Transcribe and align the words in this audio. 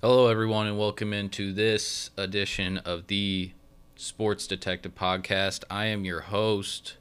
Hello, 0.00 0.28
everyone, 0.28 0.68
and 0.68 0.78
welcome 0.78 1.12
into 1.12 1.52
this 1.52 2.10
edition 2.16 2.78
of 2.78 3.08
the 3.08 3.50
Sports 3.96 4.46
Detective 4.46 4.94
Podcast. 4.94 5.64
I 5.68 5.86
am 5.86 6.04
your 6.04 6.20
host, 6.20 6.98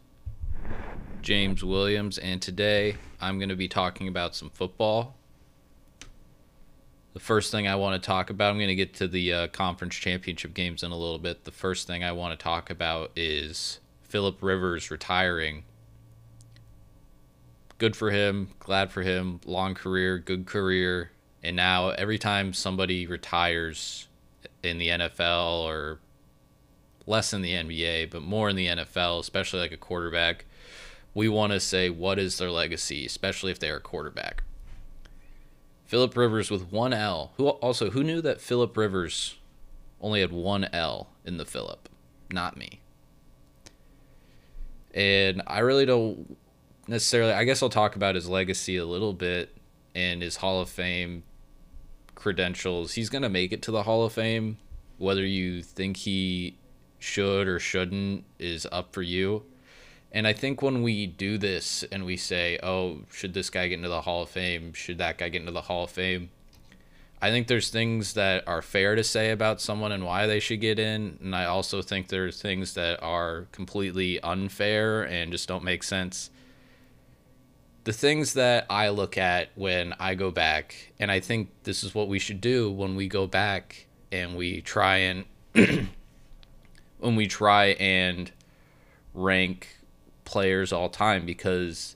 James 1.22 1.64
Williams, 1.64 2.18
and 2.18 2.42
today 2.42 2.96
I'm 3.20 3.38
going 3.38 3.50
to 3.50 3.56
be 3.56 3.68
talking 3.68 4.08
about 4.08 4.36
some 4.36 4.50
football. 4.50 5.16
The 7.14 7.20
first 7.20 7.52
thing 7.52 7.68
I 7.68 7.76
want 7.76 8.02
to 8.02 8.04
talk 8.04 8.32
about, 8.32 8.50
I'm 8.50 8.58
going 8.58 8.70
to 8.70 8.76
get 8.76 8.96
to 8.96 9.08
the 9.08 9.32
uh, 9.32 9.48
conference 9.50 9.94
championship 9.94 10.56
games 10.56 10.82
in 10.82 10.92
a 10.92 10.98
little 10.98 11.20
bit. 11.20 11.44
The 11.44 11.52
first 11.52 11.86
thing 11.86 12.04
I 12.04 12.12
want 12.14 12.40
to 12.40 12.44
talk 12.44 12.72
about 12.72 13.12
is 13.16 13.80
Philip 14.02 14.42
Rivers 14.42 14.90
retiring. 14.90 15.66
Good 17.82 17.96
for 17.96 18.12
him, 18.12 18.50
glad 18.60 18.92
for 18.92 19.02
him, 19.02 19.42
long 19.44 19.74
career, 19.74 20.20
good 20.20 20.46
career. 20.46 21.10
And 21.42 21.56
now 21.56 21.90
every 21.90 22.20
time 22.20 22.54
somebody 22.54 23.08
retires 23.08 24.08
in 24.62 24.78
the 24.78 24.90
NFL 24.90 25.64
or 25.64 26.00
less 27.08 27.34
in 27.34 27.42
the 27.42 27.54
NBA, 27.54 28.12
but 28.12 28.22
more 28.22 28.50
in 28.50 28.56
the 28.56 28.68
NFL, 28.68 29.22
especially 29.22 29.62
like 29.62 29.72
a 29.72 29.78
quarterback, 29.78 30.46
we 31.16 31.28
want 31.28 31.54
to 31.54 31.60
say 31.60 31.90
what 31.90 32.20
is 32.20 32.38
their 32.38 32.52
legacy, 32.52 33.04
especially 33.08 33.52
if 33.52 33.58
they 33.58 33.72
are 33.72 33.78
a 33.78 33.82
quarterback. 33.82 34.44
Philip 35.86 36.16
Rivers 36.16 36.52
with 36.52 36.72
one 36.72 36.94
L. 36.94 37.32
Who 37.38 37.50
also 37.50 37.90
who 37.90 38.04
knew 38.04 38.22
that 38.22 38.42
Philip 38.42 38.78
Rivers 38.78 39.40
only 40.00 40.22
had 40.22 40.32
one 40.32 40.66
L 40.66 41.10
in 41.26 41.38
the 41.38 41.46
Philip? 41.46 41.90
Not 42.32 42.58
me. 42.58 42.80
And 44.94 45.42
I 45.48 45.60
really 45.60 45.88
don't 45.88 46.38
necessarily 46.92 47.34
I 47.34 47.46
guess 47.46 47.64
I'll 47.64 47.70
talk 47.70 47.96
about 47.96 48.16
his 48.16 48.30
legacy 48.30 48.78
a 48.78 48.86
little 48.86 49.14
bit 49.14 49.58
and 49.96 50.22
his 50.22 50.36
Hall 50.36 50.62
of 50.62 50.70
Fame 50.70 51.24
credentials. 52.14 52.94
He's 52.94 53.10
going 53.10 53.24
to 53.24 53.30
make 53.30 53.52
it 53.52 53.64
to 53.64 53.72
the 53.72 53.84
Hall 53.84 54.06
of 54.06 54.14
Fame. 54.14 54.58
Whether 54.98 55.26
you 55.26 55.64
think 55.64 55.98
he 55.98 56.58
should 57.00 57.48
or 57.48 57.58
shouldn't 57.58 58.26
is 58.38 58.68
up 58.72 58.94
for 58.94 59.02
you. 59.02 59.44
And 60.12 60.28
I 60.28 60.34
think 60.34 60.62
when 60.62 60.84
we 60.84 61.08
do 61.08 61.38
this 61.38 61.84
and 61.92 62.06
we 62.06 62.18
say, 62.18 62.60
oh, 62.62 63.00
should 63.10 63.34
this 63.34 63.50
guy 63.50 63.70
get 63.70 63.76
into 63.76 63.90
the 63.90 64.02
Hall 64.02 64.24
of 64.24 64.30
Fame? 64.30 64.74
Should 64.74 65.00
that 65.00 65.18
guy 65.18 65.30
get 65.30 65.40
into 65.40 65.54
the 65.54 65.62
Hall 65.62 65.86
of 65.86 65.90
Fame? 65.90 66.30
I 67.22 67.30
think 67.30 67.48
there's 67.48 67.70
things 67.70 68.14
that 68.14 68.48
are 68.48 68.62
fair 68.62 68.96
to 68.96 69.04
say 69.04 69.32
about 69.32 69.62
someone 69.62 69.92
and 69.92 70.06
why 70.06 70.28
they 70.28 70.40
should 70.40 70.60
get 70.60 70.78
in. 70.78 71.18
And 71.22 71.36
I 71.36 71.46
also 71.46 71.82
think 71.82 72.10
there 72.10 72.26
are 72.26 72.32
things 72.32 72.74
that 72.74 73.02
are 73.02 73.48
completely 73.52 74.20
unfair 74.22 75.04
and 75.04 75.32
just 75.32 75.48
don't 75.48 75.64
make 75.64 75.84
sense. 75.84 76.30
The 77.84 77.94
things 77.94 78.34
that 78.34 78.66
I 78.70 78.90
look 78.90 79.18
at 79.18 79.50
when 79.56 79.94
I 80.00 80.16
go 80.16 80.30
back, 80.30 80.94
and 81.00 81.12
I 81.12 81.20
think 81.20 81.50
this 81.64 81.84
is 81.84 81.96
what 81.96 82.08
we 82.08 82.20
should 82.20 82.40
do 82.40 82.72
when 82.72 82.96
we 82.96 83.08
go 83.08 83.26
back 83.26 83.88
and 84.12 84.36
we 84.36 84.62
try 84.62 84.98
and 84.98 85.26
when 87.00 87.16
we 87.16 87.28
try 87.28 87.68
and 87.80 88.32
rank 89.14 89.80
players 90.26 90.72
all 90.72 90.90
time 90.90 91.26
because 91.26 91.96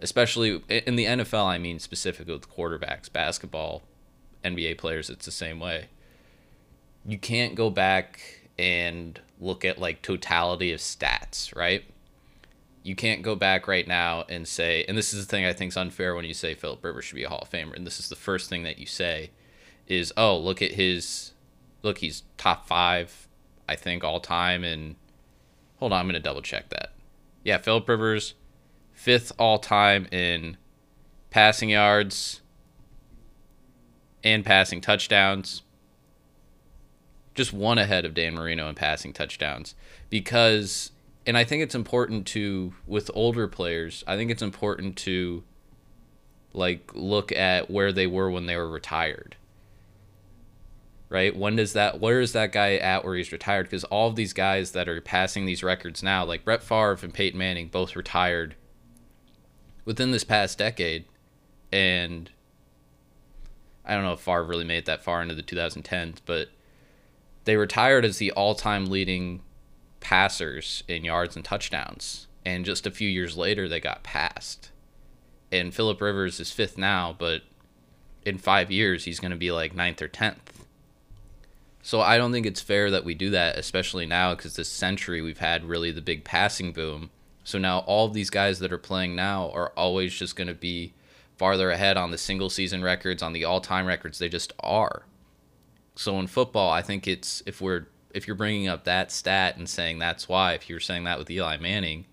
especially 0.00 0.62
in 0.68 0.96
the 0.96 1.06
NFL, 1.06 1.46
I 1.46 1.58
mean 1.58 1.78
specifically 1.78 2.34
with 2.34 2.50
quarterbacks, 2.50 3.10
basketball, 3.10 3.82
NBA 4.44 4.76
players, 4.78 5.08
it's 5.08 5.24
the 5.24 5.32
same 5.32 5.60
way. 5.60 5.86
You 7.06 7.18
can't 7.18 7.54
go 7.54 7.70
back 7.70 8.20
and 8.58 9.18
look 9.40 9.64
at 9.64 9.78
like 9.78 10.02
totality 10.02 10.72
of 10.72 10.80
stats, 10.80 11.54
right? 11.56 11.84
You 12.82 12.96
can't 12.96 13.22
go 13.22 13.36
back 13.36 13.68
right 13.68 13.86
now 13.86 14.24
and 14.28 14.46
say, 14.46 14.84
and 14.88 14.98
this 14.98 15.14
is 15.14 15.24
the 15.24 15.30
thing 15.30 15.44
I 15.44 15.52
think 15.52 15.70
is 15.70 15.76
unfair 15.76 16.14
when 16.14 16.24
you 16.24 16.34
say 16.34 16.54
Philip 16.54 16.84
Rivers 16.84 17.04
should 17.04 17.14
be 17.14 17.24
a 17.24 17.28
Hall 17.28 17.40
of 17.42 17.50
Famer, 17.50 17.74
and 17.74 17.86
this 17.86 18.00
is 18.00 18.08
the 18.08 18.16
first 18.16 18.48
thing 18.50 18.64
that 18.64 18.78
you 18.78 18.86
say 18.86 19.30
is, 19.86 20.12
oh, 20.16 20.36
look 20.36 20.60
at 20.60 20.72
his, 20.72 21.32
look, 21.82 21.98
he's 21.98 22.24
top 22.36 22.66
five, 22.66 23.28
I 23.68 23.76
think, 23.76 24.02
all 24.02 24.18
time, 24.18 24.64
and 24.64 24.96
hold 25.76 25.92
on, 25.92 26.00
I'm 26.00 26.06
going 26.06 26.14
to 26.14 26.20
double 26.20 26.42
check 26.42 26.70
that 26.70 26.92
yeah, 27.44 27.58
Philip 27.58 27.88
Rivers, 27.88 28.34
fifth 28.92 29.32
all 29.38 29.58
time 29.58 30.06
in 30.12 30.56
passing 31.30 31.70
yards 31.70 32.40
and 34.22 34.44
passing 34.44 34.80
touchdowns. 34.80 35.62
Just 37.34 37.52
one 37.52 37.78
ahead 37.78 38.04
of 38.04 38.14
Dan 38.14 38.34
Marino 38.34 38.68
in 38.68 38.74
passing 38.74 39.12
touchdowns. 39.12 39.74
Because, 40.10 40.91
and 41.26 41.36
I 41.36 41.44
think 41.44 41.62
it's 41.62 41.74
important 41.74 42.26
to, 42.28 42.74
with 42.86 43.10
older 43.14 43.48
players, 43.48 44.04
I 44.06 44.16
think 44.16 44.30
it's 44.30 44.42
important 44.42 44.96
to, 44.98 45.44
like, 46.52 46.90
look 46.94 47.32
at 47.32 47.70
where 47.70 47.92
they 47.92 48.06
were 48.06 48.30
when 48.30 48.46
they 48.46 48.56
were 48.56 48.68
retired 48.68 49.36
right? 51.12 51.36
When 51.36 51.56
does 51.56 51.74
that 51.74 52.00
where 52.00 52.22
is 52.22 52.32
that 52.32 52.52
guy 52.52 52.76
at 52.76 53.04
where 53.04 53.14
he's 53.14 53.32
retired? 53.32 53.66
Because 53.66 53.84
all 53.84 54.08
of 54.08 54.16
these 54.16 54.32
guys 54.32 54.72
that 54.72 54.88
are 54.88 55.00
passing 55.02 55.44
these 55.44 55.62
records 55.62 56.02
now, 56.02 56.24
like 56.24 56.42
Brett 56.42 56.62
Favre 56.62 56.98
and 57.02 57.12
Peyton 57.12 57.38
Manning, 57.38 57.68
both 57.68 57.94
retired 57.94 58.56
within 59.84 60.10
this 60.10 60.24
past 60.24 60.56
decade, 60.56 61.04
and 61.70 62.30
I 63.84 63.94
don't 63.94 64.04
know 64.04 64.14
if 64.14 64.20
Favre 64.20 64.42
really 64.42 64.64
made 64.64 64.78
it 64.78 64.84
that 64.86 65.04
far 65.04 65.20
into 65.20 65.34
the 65.34 65.42
2010s, 65.42 66.16
but 66.24 66.48
they 67.44 67.56
retired 67.56 68.06
as 68.06 68.16
the 68.16 68.32
all-time 68.32 68.86
leading 68.86 69.42
passers 70.02 70.84
in 70.86 71.04
yards 71.04 71.36
and 71.36 71.44
touchdowns, 71.44 72.26
and 72.44 72.64
just 72.64 72.86
a 72.86 72.90
few 72.90 73.08
years 73.08 73.36
later 73.36 73.68
they 73.68 73.80
got 73.80 74.02
passed. 74.02 74.70
And 75.50 75.74
Philip 75.74 76.00
Rivers 76.00 76.40
is 76.40 76.52
fifth 76.52 76.76
now, 76.76 77.14
but 77.16 77.42
in 78.24 78.36
five 78.38 78.70
years 78.70 79.04
he's 79.04 79.20
going 79.20 79.30
to 79.30 79.36
be 79.36 79.50
like 79.50 79.74
ninth 79.74 80.02
or 80.02 80.08
tenth 80.08 80.62
so 81.82 82.00
I 82.00 82.16
don't 82.16 82.30
think 82.30 82.46
it's 82.46 82.60
fair 82.60 82.92
that 82.92 83.04
we 83.04 83.14
do 83.14 83.30
that, 83.30 83.58
especially 83.58 84.06
now 84.06 84.34
because 84.34 84.54
this 84.54 84.68
century 84.68 85.20
we've 85.20 85.38
had 85.38 85.64
really 85.64 85.90
the 85.90 86.00
big 86.00 86.22
passing 86.22 86.72
boom. 86.72 87.10
So 87.42 87.58
now 87.58 87.80
all 87.80 88.06
of 88.06 88.14
these 88.14 88.30
guys 88.30 88.60
that 88.60 88.72
are 88.72 88.78
playing 88.78 89.16
now 89.16 89.50
are 89.50 89.72
always 89.76 90.14
just 90.14 90.36
going 90.36 90.46
to 90.46 90.54
be 90.54 90.94
farther 91.36 91.72
ahead 91.72 91.96
on 91.96 92.12
the 92.12 92.18
single 92.18 92.50
season 92.50 92.84
records, 92.84 93.20
on 93.20 93.32
the 93.32 93.44
all 93.44 93.60
time 93.60 93.86
records. 93.86 94.20
They 94.20 94.28
just 94.28 94.52
are. 94.60 95.02
So 95.96 96.20
in 96.20 96.28
football, 96.28 96.70
I 96.70 96.82
think 96.82 97.08
it's 97.08 97.42
if 97.46 97.60
we're 97.60 97.88
if 98.14 98.26
you're 98.26 98.36
bringing 98.36 98.68
up 98.68 98.84
that 98.84 99.10
stat 99.10 99.56
and 99.56 99.68
saying 99.68 99.98
that's 99.98 100.28
why, 100.28 100.54
if 100.54 100.68
you're 100.68 100.80
saying 100.80 101.04
that 101.04 101.18
with 101.18 101.30
Eli 101.30 101.56
Manning, 101.56 102.06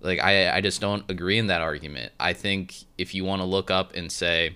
like 0.00 0.20
I 0.20 0.56
I 0.56 0.60
just 0.60 0.80
don't 0.80 1.08
agree 1.10 1.38
in 1.38 1.48
that 1.48 1.60
argument. 1.60 2.12
I 2.20 2.32
think 2.32 2.74
if 2.96 3.14
you 3.14 3.24
want 3.24 3.42
to 3.42 3.46
look 3.46 3.70
up 3.70 3.94
and 3.94 4.10
say 4.12 4.54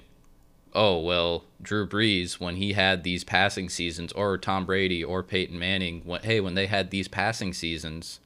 oh 0.74 0.98
well 0.98 1.44
drew 1.60 1.86
brees 1.86 2.40
when 2.40 2.56
he 2.56 2.72
had 2.72 3.02
these 3.02 3.24
passing 3.24 3.68
seasons 3.68 4.12
or 4.12 4.38
tom 4.38 4.64
brady 4.64 5.02
or 5.04 5.22
peyton 5.22 5.58
manning 5.58 6.00
when, 6.04 6.22
hey 6.22 6.40
when 6.40 6.54
they 6.54 6.66
had 6.66 6.90
these 6.90 7.08
passing 7.08 7.52
seasons 7.52 8.20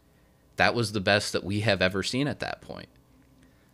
that 0.56 0.74
was 0.74 0.92
the 0.92 1.00
best 1.00 1.32
that 1.32 1.44
we 1.44 1.60
have 1.60 1.82
ever 1.82 2.02
seen 2.02 2.28
at 2.28 2.40
that 2.40 2.60
point 2.60 2.88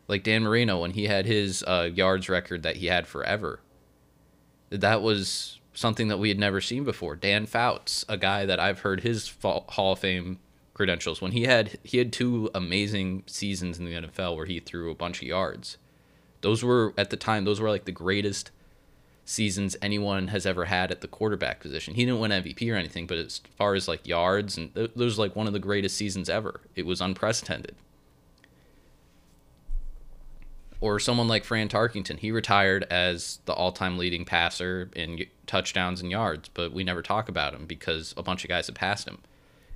like 0.09 0.23
dan 0.23 0.43
marino 0.43 0.81
when 0.81 0.93
he 0.93 1.07
had 1.07 1.27
his 1.27 1.63
uh, 1.65 1.89
yards 1.93 2.29
record 2.29 2.63
that 2.63 2.77
he 2.77 2.87
had 2.87 3.07
forever 3.07 3.61
that 4.71 5.03
was 5.03 5.61
something 5.75 6.09
that 6.09 6.19
we 6.19 6.29
had 6.29 6.39
never 6.39 6.61
seen 6.61 6.85
before 6.85 7.17
dan 7.17 7.47
fouts 7.47 8.05
a 8.09 8.17
guy 8.17 8.45
that 8.45 8.61
i've 8.61 8.81
heard 8.81 9.01
his 9.01 9.33
hall 9.43 9.93
of 9.93 9.99
fame 9.99 10.39
credentials 10.75 11.21
when 11.21 11.33
he 11.33 11.43
had 11.43 11.79
he 11.83 11.99
had 11.99 12.13
two 12.13 12.51
amazing 12.55 13.23
seasons 13.27 13.79
in 13.79 13.85
the 13.85 13.93
nfl 13.93 14.37
where 14.37 14.47
he 14.47 14.61
threw 14.61 14.91
a 14.91 14.95
bunch 14.95 15.23
of 15.23 15.29
yards 15.29 15.77
those 16.41 16.63
were 16.65 16.93
at 16.97 17.11
the 17.11 17.17
time 17.17 17.45
those 17.45 17.61
were 17.61 17.71
like 17.71 17.85
the 17.85 17.93
greatest 17.93 18.51
seasons 19.25 19.77
anyone 19.81 20.29
has 20.29 20.47
ever 20.47 20.67
had 20.67 20.91
at 20.91 21.01
the 21.01 21.09
quarterback 21.09 21.61
position. 21.61 21.95
He 21.95 22.05
didn't 22.05 22.21
win 22.21 22.31
MVP 22.31 22.73
or 22.73 22.77
anything, 22.77 23.07
but 23.07 23.19
as 23.19 23.41
far 23.57 23.75
as 23.75 23.89
like 23.89 24.07
yards 24.07 24.57
and 24.57 24.75
th- 24.75 24.93
those 24.97 25.19
like 25.19 25.37
one 25.37 25.47
of 25.47 25.53
the 25.53 25.59
greatest 25.59 25.97
seasons 25.97 26.29
ever. 26.29 26.61
It 26.75 26.87
was 26.87 27.01
unprecedented. 27.01 27.77
Or 30.83 30.99
someone 30.99 31.29
like 31.29 31.45
Fran 31.45 31.69
Tarkenton, 31.69 32.19
he 32.19 32.33
retired 32.33 32.83
as 32.91 33.39
the 33.45 33.53
all-time 33.53 33.99
leading 33.99 34.25
passer 34.25 34.91
in 34.97 35.25
touchdowns 35.47 36.01
and 36.01 36.11
yards, 36.11 36.49
but 36.49 36.73
we 36.73 36.83
never 36.83 37.03
talk 37.03 37.29
about 37.29 37.55
him 37.55 37.67
because 37.67 38.13
a 38.17 38.23
bunch 38.25 38.43
of 38.43 38.49
guys 38.49 38.67
have 38.67 38.75
passed 38.75 39.07
him. 39.07 39.19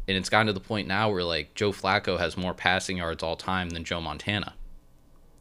And 0.09 0.17
it's 0.17 0.29
gotten 0.29 0.49
to 0.49 0.53
the 0.53 0.59
point 0.59 0.89
now 0.89 1.09
where 1.09 1.23
like 1.23 1.55
Joe 1.55 1.71
Flacco 1.71 2.19
has 2.19 2.37
more 2.37 2.55
passing 2.55 2.97
yards 2.97 3.23
all 3.23 3.37
time 3.37 3.71
than 3.71 3.85
Joe 3.85 4.01
Montana. 4.01 4.55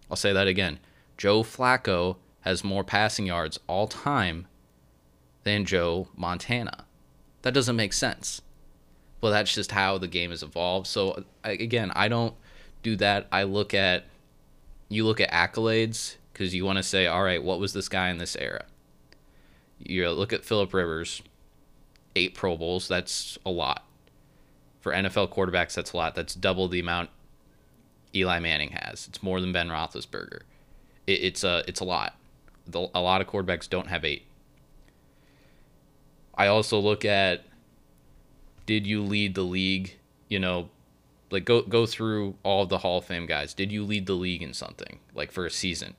I'll 0.08 0.16
say 0.16 0.32
that 0.34 0.48
again. 0.48 0.78
Joe 1.18 1.42
Flacco 1.42 2.18
has 2.42 2.64
more 2.64 2.84
passing 2.84 3.26
yards 3.26 3.60
all 3.66 3.88
time 3.88 4.46
than 5.46 5.66
Joe 5.66 6.10
Montana. 6.16 6.86
That 7.42 7.56
doesn't 7.56 7.76
make 7.76 7.94
sense. 7.94 8.40
Well, 9.20 9.32
that's 9.32 9.56
just 9.56 9.72
how 9.72 9.98
the 9.98 10.08
game 10.08 10.30
has 10.30 10.44
evolved. 10.44 10.86
So 10.86 11.24
again, 11.44 11.92
I 11.96 12.08
don't 12.08 12.36
do 12.84 12.96
that. 12.98 13.26
I 13.32 13.44
look 13.44 13.74
at 13.74 14.06
you 14.90 15.06
look 15.06 15.20
at 15.20 15.32
accolades 15.32 16.16
because 16.32 16.54
you 16.54 16.66
want 16.66 16.78
to 16.78 16.84
say, 16.84 17.08
all 17.08 17.24
right, 17.24 17.44
what 17.44 17.60
was 17.60 17.74
this 17.74 17.90
guy 17.90 18.10
in 18.10 18.18
this 18.18 18.36
era? 18.36 18.66
You 19.80 20.10
look 20.12 20.34
at 20.34 20.46
Philip 20.46 20.74
Rivers, 20.74 21.22
eight 22.16 22.34
Pro 22.34 22.58
Bowls. 22.58 22.88
That's 22.88 23.38
a 23.46 23.50
lot 23.50 23.86
for 24.82 24.92
NFL 24.92 25.30
quarterbacks. 25.30 25.74
That's 25.74 25.94
a 25.94 25.98
lot. 25.98 26.16
That's 26.16 26.36
double 26.36 26.68
the 26.68 26.80
amount 26.80 27.10
Eli 28.14 28.40
Manning 28.40 28.70
has. 28.70 29.08
It's 29.08 29.22
more 29.22 29.42
than 29.42 29.52
Ben 29.52 29.70
Roethlisberger. 29.70 30.42
It, 31.08 31.24
it's 31.24 31.44
a 31.44 31.64
it's 31.68 31.80
a 31.80 31.84
lot. 31.84 32.16
The, 32.68 32.88
a 32.94 33.02
lot 33.02 33.22
of 33.22 33.28
quarterbacks 33.28 33.70
don't 33.70 33.88
have 33.88 34.06
eight. 34.06 34.26
I 36.36 36.48
also 36.48 36.80
look 36.80 37.06
at 37.06 37.46
did 38.66 38.88
you 38.88 39.02
lead 39.04 39.36
the 39.36 39.44
league? 39.44 39.98
You 40.30 40.40
know, 40.40 40.70
like 41.36 41.46
go 41.46 41.62
go 41.62 41.86
through 41.86 42.36
all 42.44 42.66
the 42.66 42.78
Hall 42.80 43.00
of 43.00 43.06
Fame 43.06 43.26
guys. 43.26 43.54
Did 43.54 43.72
you 43.72 43.84
lead 43.84 44.06
the 44.06 44.14
league 44.14 44.42
in 44.42 44.54
something 44.54 45.00
like 45.14 45.32
for 45.32 45.46
a 45.46 45.52
season? 45.52 45.96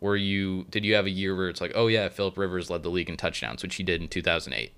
Were 0.00 0.16
you 0.16 0.66
did 0.68 0.84
you 0.84 0.94
have 0.94 1.06
a 1.06 1.10
year 1.10 1.34
where 1.34 1.48
it's 1.48 1.62
like, 1.62 1.72
oh 1.74 1.86
yeah, 1.86 2.10
Philip 2.10 2.36
Rivers 2.36 2.68
led 2.68 2.82
the 2.82 2.90
league 2.90 3.08
in 3.08 3.16
touchdowns, 3.16 3.62
which 3.62 3.76
he 3.76 3.82
did 3.82 4.02
in 4.02 4.08
2008. 4.08 4.72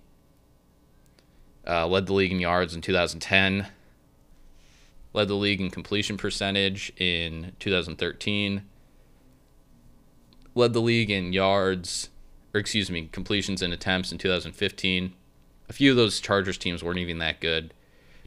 Uh, 1.67 1.87
led 1.89 2.07
the 2.07 2.13
league 2.13 2.31
in 2.31 2.39
yards 2.39 2.77
in 2.77 2.81
2010. 2.81 3.67
Led 5.13 5.27
the 5.27 5.35
league 5.35 5.61
in 5.61 5.71
completion 5.71 6.17
percentage 6.17 6.93
in 6.97 7.53
2013. 7.59 8.63
Led 10.55 10.73
the 10.73 10.81
league 10.81 11.11
in 11.11 11.33
yards, 11.33 12.11
or 12.55 12.61
excuse 12.61 12.89
me, 12.89 13.09
completions 13.11 13.63
and 13.63 13.73
attempts 13.73 14.13
in 14.13 14.19
2015. 14.19 15.13
A 15.69 15.73
few 15.73 15.91
of 15.91 15.97
those 15.97 16.21
Chargers 16.21 16.57
teams 16.57 16.85
weren't 16.85 17.01
even 17.01 17.19
that 17.19 17.41
good. 17.41 17.75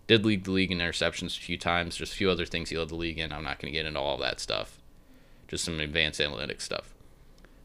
Did 0.09 0.25
lead 0.25 0.45
the 0.45 0.51
league 0.51 0.71
in 0.71 0.79
interceptions 0.79 1.37
a 1.37 1.39
few 1.39 1.55
times. 1.55 1.95
Just 1.95 2.13
a 2.13 2.15
few 2.15 2.31
other 2.31 2.47
things 2.47 2.71
he 2.71 2.77
led 2.79 2.89
the 2.89 2.95
league 2.95 3.19
in. 3.19 3.31
I'm 3.31 3.43
not 3.43 3.59
going 3.59 3.71
to 3.71 3.77
get 3.77 3.85
into 3.85 3.99
all 3.99 4.15
of 4.15 4.21
that 4.21 4.39
stuff. 4.39 4.79
Just 5.47 5.63
some 5.63 5.79
advanced 5.79 6.19
analytics 6.19 6.63
stuff. 6.63 6.95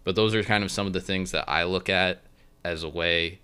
But 0.05 0.15
those 0.15 0.35
are 0.35 0.43
kind 0.43 0.63
of 0.63 0.71
some 0.71 0.87
of 0.87 0.93
the 0.93 1.01
things 1.01 1.31
that 1.31 1.49
I 1.49 1.65
look 1.65 1.89
at 1.89 2.21
as 2.63 2.83
a 2.83 2.89
way 2.91 3.39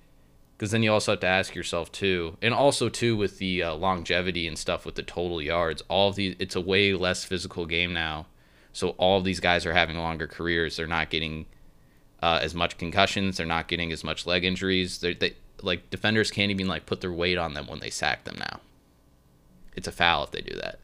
because 0.59 0.73
then 0.73 0.83
you 0.83 0.93
also 0.93 1.13
have 1.13 1.21
to 1.21 1.27
ask 1.27 1.55
yourself 1.55 1.91
too 1.91 2.37
and 2.43 2.53
also 2.53 2.91
too 2.91 3.17
with 3.17 3.39
the 3.39 3.63
uh, 3.63 3.75
longevity 3.75 4.47
and 4.47 4.59
stuff 4.59 4.85
with 4.85 4.95
the 4.95 5.03
total 5.03 5.41
yards 5.41 5.83
all 5.89 6.11
of 6.11 6.17
these 6.17 6.37
it's 6.39 6.55
a 6.55 6.61
way 6.61 6.93
less 6.93 7.25
physical 7.25 7.65
game 7.65 7.95
now 7.95 8.27
so 8.75 8.91
all 8.91 9.17
of 9.17 9.25
these 9.25 9.41
guys 9.41 9.65
are 9.65 9.73
having 9.73 9.97
longer 9.97 10.27
careers 10.27 10.77
they're 10.77 10.87
not 10.87 11.09
getting 11.09 11.47
uh, 12.23 12.39
as 12.43 12.55
much 12.55 12.77
concussions 12.77 13.39
they're 13.39 13.47
not 13.47 13.69
getting 13.69 13.93
as 13.93 14.05
much 14.05 14.27
leg 14.27 14.45
injuries 14.45 14.99
they're, 14.99 15.15
they 15.15 15.35
like 15.63 15.89
defenders 15.89 16.31
can't 16.31 16.51
even 16.51 16.69
like 16.69 16.85
put 16.85 17.01
their 17.01 17.13
weight 17.13 17.39
on 17.39 17.55
them 17.55 17.67
when 17.67 17.81
they 17.81 17.91
sack 17.91 18.25
them 18.25 18.37
now 18.39 18.61
it's 19.75 19.89
a 19.89 19.93
foul 19.93 20.25
if 20.25 20.31
they 20.31 20.41
do 20.41 20.57
that 20.57 20.79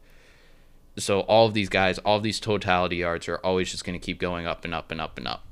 so 0.97 1.21
all 1.21 1.45
of 1.45 1.53
these 1.53 1.69
guys 1.69 1.99
all 1.99 2.17
of 2.17 2.23
these 2.23 2.39
totality 2.39 2.97
yards 2.97 3.27
are 3.27 3.37
always 3.37 3.71
just 3.71 3.83
going 3.83 3.99
to 3.99 4.05
keep 4.05 4.19
going 4.19 4.47
up 4.47 4.65
and 4.65 4.73
up 4.73 4.91
and 4.91 4.99
up 4.99 5.17
and 5.17 5.27
up 5.27 5.47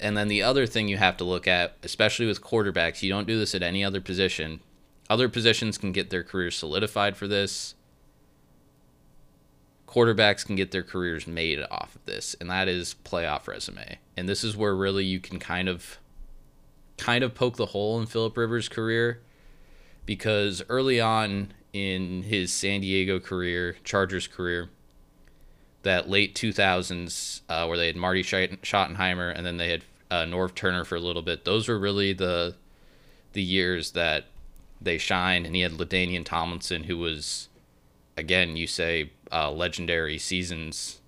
and 0.00 0.16
then 0.16 0.28
the 0.28 0.42
other 0.42 0.66
thing 0.66 0.88
you 0.88 0.96
have 0.96 1.16
to 1.18 1.24
look 1.24 1.46
at, 1.48 1.76
especially 1.82 2.26
with 2.26 2.42
quarterbacks, 2.42 3.02
you 3.02 3.10
don't 3.10 3.26
do 3.26 3.38
this 3.38 3.54
at 3.54 3.62
any 3.62 3.84
other 3.84 4.00
position. 4.00 4.60
Other 5.08 5.28
positions 5.28 5.78
can 5.78 5.92
get 5.92 6.10
their 6.10 6.24
careers 6.24 6.56
solidified 6.56 7.16
for 7.16 7.28
this. 7.28 7.74
Quarterbacks 9.86 10.44
can 10.44 10.56
get 10.56 10.72
their 10.72 10.82
careers 10.82 11.26
made 11.26 11.64
off 11.70 11.94
of 11.94 12.04
this, 12.04 12.34
and 12.40 12.50
that 12.50 12.68
is 12.68 12.96
playoff 13.04 13.46
resume. 13.46 13.98
And 14.16 14.28
this 14.28 14.44
is 14.44 14.56
where 14.56 14.74
really 14.74 15.04
you 15.04 15.20
can 15.20 15.38
kind 15.38 15.68
of 15.68 15.98
kind 16.98 17.22
of 17.22 17.34
poke 17.34 17.56
the 17.56 17.66
hole 17.66 18.00
in 18.00 18.06
Philip 18.06 18.36
Rivers' 18.36 18.68
career 18.68 19.22
because 20.06 20.62
early 20.68 21.00
on 21.00 21.52
in 21.76 22.22
his 22.22 22.52
San 22.52 22.80
Diego 22.80 23.20
career, 23.20 23.76
Chargers 23.84 24.26
career, 24.26 24.70
that 25.82 26.08
late 26.08 26.34
2000s 26.34 27.42
uh, 27.48 27.66
where 27.66 27.76
they 27.76 27.86
had 27.86 27.96
Marty 27.96 28.22
Schottenheimer 28.22 29.32
and 29.36 29.44
then 29.44 29.58
they 29.58 29.68
had 29.68 29.84
uh, 30.10 30.22
Norv 30.24 30.54
Turner 30.54 30.84
for 30.84 30.96
a 30.96 31.00
little 31.00 31.22
bit. 31.22 31.44
Those 31.44 31.68
were 31.68 31.78
really 31.78 32.12
the 32.12 32.54
the 33.34 33.42
years 33.42 33.90
that 33.92 34.24
they 34.80 34.96
shined, 34.96 35.44
and 35.44 35.54
he 35.54 35.60
had 35.60 35.72
LaDainian 35.72 36.24
Tomlinson, 36.24 36.84
who 36.84 36.96
was, 36.96 37.48
again, 38.16 38.56
you 38.56 38.66
say 38.66 39.10
uh, 39.30 39.50
legendary 39.50 40.16
seasons. 40.16 41.00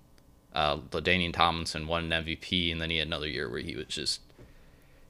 Uh, 0.53 0.77
LaDainian 0.91 1.33
Tomlinson 1.33 1.87
won 1.87 2.11
an 2.11 2.25
MVP, 2.25 2.71
and 2.71 2.79
then 2.79 2.91
he 2.91 2.97
had 2.97 3.07
another 3.07 3.27
year 3.27 3.49
where 3.49 3.61
he 3.61 3.75
was 3.75 3.87
just 3.87 4.21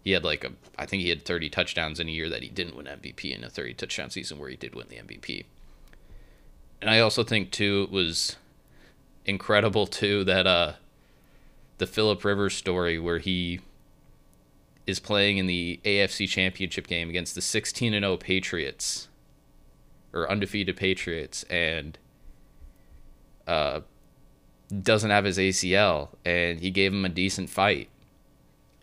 he 0.09 0.13
had 0.13 0.23
like 0.23 0.43
a 0.43 0.51
I 0.75 0.87
think 0.87 1.03
he 1.03 1.09
had 1.09 1.23
30 1.23 1.51
touchdowns 1.51 1.99
in 1.99 2.07
a 2.07 2.11
year 2.11 2.29
that 2.29 2.41
he 2.41 2.49
didn't 2.49 2.75
win 2.75 2.87
MVP 2.87 3.31
in 3.31 3.43
a 3.43 3.49
30 3.49 3.75
touchdown 3.75 4.09
season 4.09 4.39
where 4.39 4.49
he 4.49 4.55
did 4.55 4.73
win 4.73 4.87
the 4.89 4.95
MVP. 4.95 5.45
And 6.81 6.89
I 6.89 6.99
also 6.99 7.23
think 7.23 7.51
too 7.51 7.85
it 7.87 7.93
was 7.93 8.35
incredible 9.23 9.85
too 9.85 10.23
that 10.23 10.47
uh 10.47 10.73
the 11.77 11.85
Philip 11.85 12.25
Rivers 12.25 12.55
story 12.55 12.97
where 12.97 13.19
he 13.19 13.59
is 14.87 14.99
playing 14.99 15.37
in 15.37 15.45
the 15.45 15.79
AFC 15.83 16.27
Championship 16.27 16.87
game 16.87 17.09
against 17.09 17.35
the 17.35 17.41
16 17.41 17.93
and 17.93 18.03
0 18.03 18.17
Patriots 18.17 19.09
or 20.11 20.27
undefeated 20.27 20.75
Patriots 20.75 21.43
and 21.51 21.99
uh 23.45 23.81
doesn't 24.81 25.11
have 25.11 25.25
his 25.25 25.37
ACL 25.37 26.09
and 26.25 26.61
he 26.61 26.71
gave 26.71 26.93
him 26.93 27.05
a 27.05 27.09
decent 27.09 27.51
fight. 27.51 27.89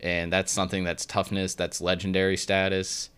And 0.00 0.32
that's 0.32 0.52
something 0.52 0.84
that's 0.84 1.06
toughness, 1.06 1.54
that's 1.54 1.80
legendary 1.80 2.36
status. 2.36 3.10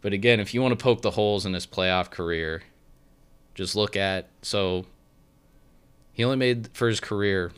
But 0.00 0.12
again, 0.12 0.40
if 0.40 0.54
you 0.54 0.62
want 0.62 0.78
to 0.78 0.82
poke 0.82 1.02
the 1.02 1.12
holes 1.12 1.46
in 1.46 1.54
his 1.54 1.66
playoff 1.66 2.10
career, 2.10 2.62
just 3.54 3.74
look 3.74 3.96
at 3.96 4.28
so 4.42 4.86
he 6.12 6.24
only 6.24 6.36
made 6.36 6.68
for 6.72 6.88
his 6.88 7.00
career 7.00 7.52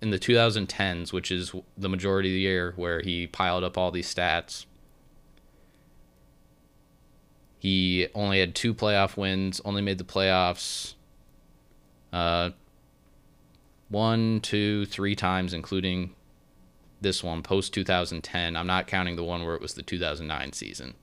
in 0.00 0.10
the 0.10 0.18
2010s, 0.18 1.12
which 1.12 1.30
is 1.30 1.52
the 1.76 1.88
majority 1.88 2.30
of 2.30 2.34
the 2.34 2.40
year 2.40 2.72
where 2.76 3.00
he 3.00 3.26
piled 3.26 3.64
up 3.64 3.76
all 3.76 3.90
these 3.90 4.12
stats. 4.12 4.66
He 7.58 8.06
only 8.14 8.38
had 8.38 8.54
two 8.54 8.72
playoff 8.72 9.16
wins, 9.16 9.60
only 9.64 9.82
made 9.82 9.98
the 9.98 10.04
playoffs 10.04 10.94
uh, 12.12 12.50
one, 13.88 14.40
two, 14.40 14.86
three 14.86 15.16
times, 15.16 15.52
including 15.52 16.14
this 17.00 17.22
one 17.22 17.42
post 17.42 17.72
2010. 17.74 18.56
I'm 18.56 18.66
not 18.66 18.86
counting 18.86 19.16
the 19.16 19.24
one 19.24 19.44
where 19.44 19.54
it 19.54 19.62
was 19.62 19.74
the 19.74 19.82
2009 19.82 20.52
season. 20.52 20.94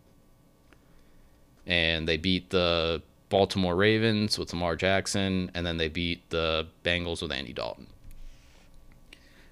And 1.66 2.08
they 2.08 2.18
beat 2.18 2.50
the 2.52 3.02
Baltimore 3.30 3.76
Ravens 3.76 4.38
with 4.38 4.54
Lamar 4.54 4.76
Jackson, 4.76 5.50
and 5.54 5.66
then 5.66 5.78
they 5.78 5.88
beat 5.88 6.30
the 6.30 6.68
Bengals 6.84 7.22
with 7.22 7.32
Andy 7.32 7.54
Dalton. 7.54 7.88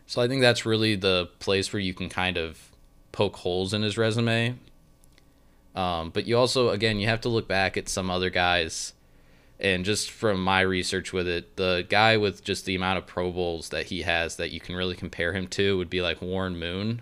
So 0.05 0.21
I 0.21 0.27
think 0.27 0.41
that's 0.41 0.65
really 0.65 0.95
the 0.95 1.29
place 1.39 1.73
where 1.73 1.79
you 1.79 1.93
can 1.93 2.09
kind 2.09 2.37
of 2.37 2.71
poke 3.11 3.37
holes 3.37 3.73
in 3.73 3.81
his 3.81 3.97
resume. 3.97 4.55
Um, 5.75 6.11
but 6.11 6.27
you 6.27 6.37
also, 6.37 6.69
again, 6.69 6.99
you 6.99 7.07
have 7.07 7.21
to 7.21 7.29
look 7.29 7.47
back 7.47 7.77
at 7.77 7.89
some 7.89 8.11
other 8.11 8.29
guys. 8.29 8.93
And 9.59 9.85
just 9.85 10.11
from 10.11 10.43
my 10.43 10.61
research 10.61 11.13
with 11.13 11.27
it, 11.27 11.55
the 11.55 11.85
guy 11.87 12.17
with 12.17 12.43
just 12.43 12.65
the 12.65 12.75
amount 12.75 12.97
of 12.97 13.07
Pro 13.07 13.31
Bowls 13.31 13.69
that 13.69 13.85
he 13.85 14.01
has 14.01 14.35
that 14.35 14.51
you 14.51 14.59
can 14.59 14.75
really 14.75 14.95
compare 14.95 15.33
him 15.33 15.47
to 15.49 15.77
would 15.77 15.89
be 15.89 16.01
like 16.01 16.21
Warren 16.21 16.57
Moon. 16.57 17.01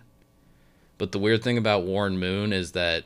But 0.98 1.12
the 1.12 1.20
weird 1.20 1.44
thing 1.44 1.58
about 1.58 1.84
Warren 1.84 2.20
Moon 2.20 2.54
is 2.54 2.74
that 2.74 3.06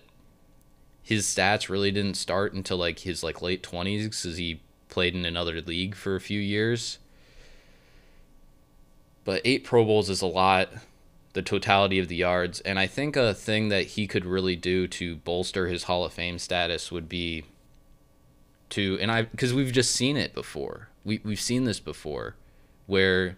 his 1.05 1.27
stats 1.27 1.69
really 1.69 1.91
didn't 1.91 2.15
start 2.15 2.53
until 2.53 2.77
like 2.77 2.99
his 2.99 3.23
like 3.23 3.41
late 3.41 3.61
20s 3.61 4.05
because 4.05 4.37
he 4.37 4.59
played 4.89 5.15
in 5.15 5.23
another 5.23 5.61
league 5.61 5.93
for 5.95 6.15
a 6.15 6.21
few 6.21 6.39
years 6.39 6.97
but 9.23 9.41
eight 9.45 9.63
pro 9.63 9.85
bowls 9.85 10.09
is 10.09 10.21
a 10.21 10.27
lot 10.27 10.69
the 11.33 11.41
totality 11.43 11.99
of 11.99 12.07
the 12.07 12.15
yards 12.15 12.59
and 12.61 12.79
i 12.79 12.87
think 12.87 13.15
a 13.15 13.33
thing 13.33 13.69
that 13.69 13.85
he 13.85 14.07
could 14.07 14.25
really 14.25 14.55
do 14.55 14.87
to 14.87 15.17
bolster 15.17 15.67
his 15.67 15.83
hall 15.83 16.03
of 16.03 16.11
fame 16.13 16.39
status 16.39 16.91
would 16.91 17.07
be 17.07 17.43
to 18.69 18.97
and 19.01 19.11
i 19.11 19.21
because 19.23 19.53
we've 19.53 19.71
just 19.71 19.91
seen 19.91 20.17
it 20.17 20.33
before. 20.33 20.89
We, 21.03 21.21
we've 21.23 21.39
seen 21.39 21.65
this 21.65 21.79
before 21.79 22.35
where 22.87 23.37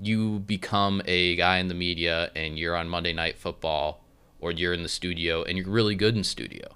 you 0.00 0.40
become 0.40 1.00
a 1.04 1.36
guy 1.36 1.58
in 1.58 1.68
the 1.68 1.74
media 1.74 2.32
and 2.34 2.58
you're 2.58 2.76
on 2.76 2.88
monday 2.88 3.12
night 3.12 3.38
football 3.38 4.02
or 4.40 4.50
you're 4.50 4.72
in 4.72 4.82
the 4.82 4.88
studio 4.88 5.44
and 5.44 5.56
you're 5.56 5.68
really 5.68 5.94
good 5.94 6.16
in 6.16 6.24
studio. 6.24 6.66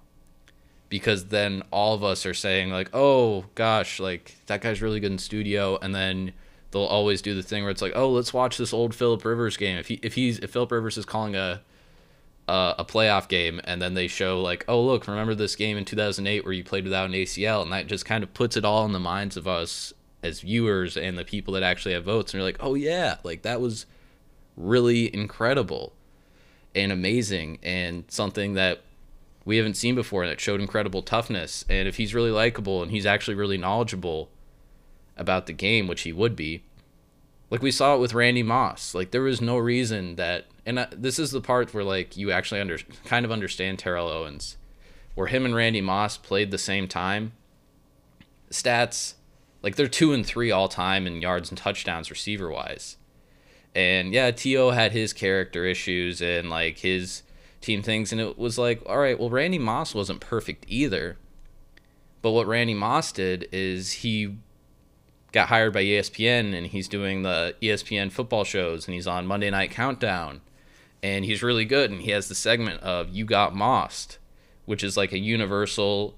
Because 0.89 1.27
then 1.27 1.65
all 1.73 1.95
of 1.95 2.05
us 2.05 2.25
are 2.25 2.35
saying 2.35 2.71
like 2.71 2.89
oh 2.95 3.47
gosh 3.55 3.99
like 3.99 4.37
that 4.47 4.61
guy's 4.61 4.81
really 4.81 5.01
good 5.01 5.13
in 5.13 5.19
studio. 5.19 5.79
And 5.83 5.95
then 5.95 6.33
they'll 6.71 6.83
always 6.83 7.21
do 7.21 7.35
the 7.35 7.43
thing 7.43 7.65
where 7.65 7.73
it's 7.73 7.83
like 7.83 7.97
oh 7.97 8.11
let's 8.11 8.33
watch 8.33 8.57
this 8.57 8.73
old 8.73 8.95
Philip 8.95 9.25
Rivers 9.25 9.57
game. 9.57 9.77
If 9.77 9.89
he 9.89 9.99
if 10.03 10.15
he's 10.15 10.39
if 10.39 10.51
Philip 10.53 10.71
Rivers 10.71 10.97
is 10.97 11.05
calling 11.05 11.35
a 11.35 11.63
uh, 12.49 12.75
a 12.79 12.85
playoff 12.85 13.29
game 13.29 13.61
and 13.65 13.83
then 13.83 13.95
they 13.95 14.07
show 14.07 14.41
like 14.41 14.65
oh 14.69 14.81
look 14.81 15.09
remember 15.09 15.35
this 15.35 15.57
game 15.57 15.77
in 15.77 15.85
2008 15.85 16.45
where 16.45 16.53
you 16.53 16.63
played 16.63 16.85
without 16.85 17.07
an 17.07 17.13
ACL 17.13 17.63
and 17.63 17.73
that 17.73 17.87
just 17.87 18.05
kind 18.05 18.23
of 18.23 18.33
puts 18.35 18.57
it 18.57 18.65
all 18.65 18.85
in 18.85 18.93
the 18.93 19.01
minds 19.01 19.37
of 19.37 19.49
us 19.49 19.93
as 20.23 20.41
viewers 20.41 20.97
and 20.97 21.19
the 21.19 21.25
people 21.25 21.55
that 21.55 21.63
actually 21.63 21.93
have 21.93 22.05
votes 22.05 22.33
and 22.33 22.39
you're 22.39 22.49
like 22.49 22.59
oh 22.61 22.75
yeah 22.75 23.17
like 23.25 23.43
that 23.43 23.61
was 23.61 23.87
really 24.57 25.13
incredible 25.15 25.93
and 26.75 26.93
amazing 26.93 27.59
and 27.63 28.05
something 28.09 28.55
that 28.55 28.83
we 29.47 29.57
haven't 29.57 29.75
seen 29.75 29.95
before 29.95 30.25
and 30.25 30.31
that 30.31 30.41
showed 30.41 30.61
incredible 30.61 31.03
toughness. 31.03 31.65
And 31.71 31.89
if 31.89 31.97
he's 31.97 32.15
really 32.15 32.33
likable 32.33 32.83
and 32.83 32.91
he's 32.91 33.07
actually 33.07 33.37
really 33.37 33.57
knowledgeable 33.57 34.29
about 35.17 35.47
the 35.47 35.53
game, 35.53 35.87
which 35.87 36.03
he 36.03 36.13
would 36.13 36.37
be, 36.37 36.65
like 37.51 37.63
we 37.63 37.71
saw 37.71 37.95
it 37.95 38.01
with 38.01 38.15
Randy 38.15 38.43
Moss. 38.43 38.95
Like 38.95 39.11
there 39.11 39.23
was 39.23 39.41
no 39.41 39.57
reason 39.57 40.17
that, 40.17 40.47
and 40.65 40.81
I, 40.81 40.89
this 40.91 41.19
is 41.19 41.31
the 41.31 41.41
part 41.41 41.73
where 41.73 41.85
like 41.85 42.17
you 42.17 42.31
actually 42.31 42.61
under 42.61 42.79
kind 43.05 43.25
of 43.25 43.33
understand 43.33 43.79
Terrell 43.79 44.09
Owens, 44.09 44.57
where 45.15 45.29
him 45.29 45.45
and 45.45 45.55
Randy 45.55 45.81
Moss 45.81 46.17
played 46.17 46.51
the 46.51 46.59
same 46.59 46.89
time. 46.89 47.33
Stats, 48.51 49.15
Like 49.63 49.77
they're 49.77 49.89
two 49.89 50.13
and 50.13 50.25
three 50.25 50.51
all 50.51 50.69
time 50.69 51.07
in 51.07 51.23
yards 51.23 51.51
and 51.51 51.59
touchdowns 51.59 52.11
receiver 52.11 52.51
wise. 52.51 52.97
And 53.75 54.15
yeah, 54.15 54.31
T.O. 54.31 54.71
had 54.71 54.93
his 54.93 55.13
character 55.13 55.67
issues 55.67 56.23
and 56.23 56.49
like 56.49 56.79
his 56.79 57.23
team 57.61 57.83
things. 57.83 58.11
And 58.11 58.21
it 58.21 58.39
was 58.39 58.57
like, 58.57 58.83
all 58.87 58.99
right, 58.99 59.19
well, 59.19 59.29
Randy 59.29 59.59
Moss 59.59 59.95
wasn't 59.95 60.21
perfect 60.21 60.65
either. 60.67 61.19
But 62.23 62.31
what 62.31 62.47
Randy 62.47 62.73
Moss 62.73 63.13
did 63.13 63.47
is 63.53 63.93
he 63.93 64.39
got 65.37 65.49
hired 65.49 65.75
by 65.75 65.85
ESPN 65.85 66.55
and 66.55 66.67
he's 66.67 66.89
doing 66.89 67.23
the 67.23 67.55
ESPN 67.61 68.11
football 68.11 68.43
shows 68.43 68.87
and 68.87 68.95
he's 68.95 69.07
on 69.07 69.27
Monday 69.27 69.51
Night 69.51 69.71
Countdown. 69.71 70.41
And 71.03 71.27
he's 71.27 71.43
really 71.43 71.67
good. 71.67 71.91
And 71.91 72.01
he 72.01 72.11
has 72.13 72.29
the 72.29 72.35
segment 72.35 72.81
of 72.83 73.11
You 73.11 73.27
Got 73.27 73.55
Mossed, 73.55 74.17
which 74.65 74.83
is 74.83 74.97
like 74.97 75.13
a 75.13 75.19
universal 75.19 76.15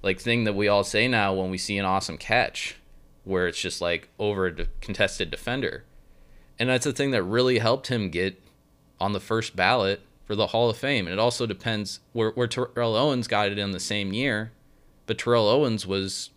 like 0.00 0.20
thing 0.20 0.44
that 0.44 0.54
we 0.54 0.68
all 0.68 0.84
say 0.84 1.08
now 1.08 1.34
when 1.34 1.50
we 1.50 1.58
see 1.58 1.76
an 1.76 1.84
awesome 1.84 2.16
catch 2.16 2.76
where 3.24 3.48
it's 3.48 3.60
just 3.60 3.80
like 3.80 4.08
over 4.20 4.46
a 4.46 4.66
contested 4.80 5.28
defender. 5.28 5.82
And 6.56 6.68
that's 6.68 6.84
the 6.84 6.92
thing 6.92 7.10
that 7.10 7.24
really 7.24 7.58
helped 7.58 7.88
him 7.88 8.10
get 8.10 8.40
on 9.00 9.12
the 9.12 9.18
first 9.18 9.56
ballot 9.56 10.02
for 10.24 10.36
the 10.36 10.48
Hall 10.48 10.70
of 10.70 10.76
Fame. 10.76 11.08
And 11.08 11.12
it 11.12 11.18
also 11.18 11.46
depends 11.46 11.98
where, 12.12 12.30
where 12.30 12.46
Terrell 12.46 12.94
Owens 12.94 13.26
got 13.26 13.48
it 13.48 13.58
in 13.58 13.72
the 13.72 13.80
same 13.80 14.12
year, 14.12 14.52
but 15.06 15.18
Terrell 15.18 15.48
Owens 15.48 15.84
was 15.84 16.30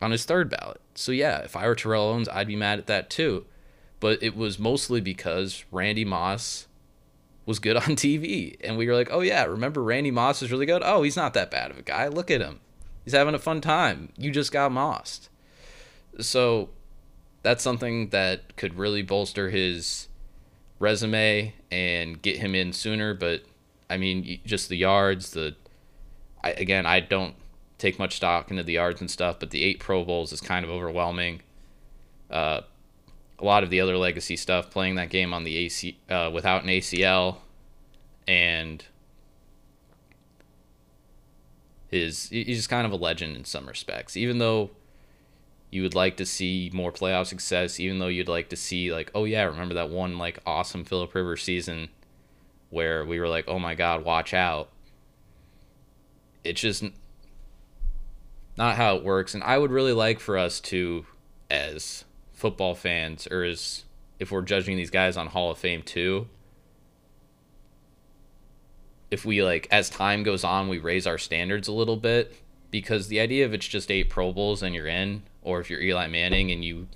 on 0.00 0.10
his 0.10 0.24
third 0.24 0.50
ballot. 0.50 0.80
So 0.94 1.12
yeah, 1.12 1.38
if 1.38 1.56
I 1.56 1.66
were 1.66 1.74
Terrell 1.74 2.10
Owens, 2.10 2.28
I'd 2.28 2.46
be 2.46 2.56
mad 2.56 2.78
at 2.78 2.86
that 2.86 3.10
too. 3.10 3.46
But 4.00 4.22
it 4.22 4.36
was 4.36 4.58
mostly 4.58 5.00
because 5.00 5.64
Randy 5.72 6.04
Moss 6.04 6.66
was 7.46 7.58
good 7.58 7.76
on 7.76 7.96
TV. 7.96 8.56
And 8.62 8.76
we 8.76 8.86
were 8.86 8.94
like, 8.94 9.08
oh 9.10 9.20
yeah, 9.20 9.44
remember 9.44 9.82
Randy 9.82 10.10
Moss 10.10 10.42
is 10.42 10.52
really 10.52 10.66
good? 10.66 10.82
Oh, 10.84 11.02
he's 11.02 11.16
not 11.16 11.34
that 11.34 11.50
bad 11.50 11.70
of 11.70 11.78
a 11.78 11.82
guy. 11.82 12.08
Look 12.08 12.30
at 12.30 12.40
him. 12.40 12.60
He's 13.04 13.14
having 13.14 13.34
a 13.34 13.38
fun 13.38 13.60
time. 13.60 14.12
You 14.16 14.30
just 14.30 14.52
got 14.52 14.70
mossed. 14.70 15.30
So 16.20 16.68
that's 17.42 17.62
something 17.62 18.10
that 18.10 18.56
could 18.56 18.76
really 18.76 19.02
bolster 19.02 19.50
his 19.50 20.08
resume 20.78 21.54
and 21.70 22.20
get 22.20 22.36
him 22.36 22.54
in 22.54 22.72
sooner. 22.72 23.14
But 23.14 23.44
I 23.88 23.96
mean, 23.96 24.40
just 24.44 24.68
the 24.68 24.76
yards, 24.76 25.30
the 25.30 25.56
I, 26.42 26.50
again, 26.50 26.86
I 26.86 27.00
don't 27.00 27.34
take 27.78 27.98
much 27.98 28.16
stock 28.16 28.50
into 28.50 28.62
the 28.62 28.74
yards 28.74 29.00
and 29.00 29.10
stuff, 29.10 29.38
but 29.38 29.50
the 29.50 29.62
eight 29.62 29.78
Pro 29.80 30.04
Bowls 30.04 30.32
is 30.32 30.40
kind 30.40 30.64
of 30.64 30.70
overwhelming. 30.70 31.40
Uh, 32.30 32.62
a 33.38 33.44
lot 33.44 33.62
of 33.62 33.70
the 33.70 33.80
other 33.80 33.96
legacy 33.96 34.36
stuff, 34.36 34.70
playing 34.70 34.96
that 34.96 35.10
game 35.10 35.32
on 35.32 35.44
the 35.44 35.56
AC 35.56 35.96
uh, 36.10 36.30
without 36.32 36.64
an 36.64 36.68
ACL, 36.68 37.36
and 38.26 38.84
his 41.88 42.28
he's 42.28 42.56
just 42.58 42.68
kind 42.68 42.84
of 42.84 42.92
a 42.92 42.96
legend 42.96 43.36
in 43.36 43.44
some 43.44 43.66
respects. 43.66 44.16
Even 44.16 44.38
though 44.38 44.70
you 45.70 45.82
would 45.82 45.94
like 45.94 46.16
to 46.16 46.26
see 46.26 46.70
more 46.74 46.92
playoff 46.92 47.26
success, 47.26 47.78
even 47.78 47.98
though 47.98 48.08
you'd 48.08 48.28
like 48.28 48.48
to 48.48 48.56
see 48.56 48.92
like, 48.92 49.10
oh 49.14 49.24
yeah, 49.24 49.44
remember 49.44 49.74
that 49.74 49.90
one 49.90 50.18
like 50.18 50.40
awesome 50.44 50.84
Philip 50.84 51.14
Rivers 51.14 51.42
season 51.42 51.88
where 52.70 53.04
we 53.04 53.20
were 53.20 53.28
like, 53.28 53.46
oh 53.48 53.58
my 53.58 53.74
god, 53.74 54.04
watch 54.04 54.34
out. 54.34 54.70
It's 56.44 56.60
just 56.60 56.84
not 58.58 58.76
how 58.76 58.96
it 58.96 59.04
works, 59.04 59.34
and 59.34 59.42
I 59.44 59.56
would 59.56 59.70
really 59.70 59.92
like 59.92 60.18
for 60.18 60.36
us 60.36 60.58
to, 60.62 61.06
as 61.48 62.04
football 62.32 62.74
fans, 62.74 63.28
or 63.30 63.44
as 63.44 63.84
if 64.18 64.32
we're 64.32 64.42
judging 64.42 64.76
these 64.76 64.90
guys 64.90 65.16
on 65.16 65.28
Hall 65.28 65.52
of 65.52 65.58
Fame 65.58 65.82
too, 65.82 66.26
if 69.10 69.24
we 69.24 69.42
like 69.42 69.68
as 69.70 69.88
time 69.88 70.24
goes 70.24 70.42
on, 70.42 70.68
we 70.68 70.78
raise 70.78 71.06
our 71.06 71.18
standards 71.18 71.68
a 71.68 71.72
little 71.72 71.96
bit 71.96 72.34
because 72.70 73.06
the 73.06 73.20
idea 73.20 73.46
of 73.46 73.54
it's 73.54 73.66
just 73.66 73.90
eight 73.90 74.10
Pro 74.10 74.32
Bowls 74.32 74.62
and 74.62 74.74
you're 74.74 74.88
in, 74.88 75.22
or 75.42 75.60
if 75.60 75.70
you're 75.70 75.80
Eli 75.80 76.08
Manning 76.08 76.50
and 76.50 76.64
you 76.64 76.88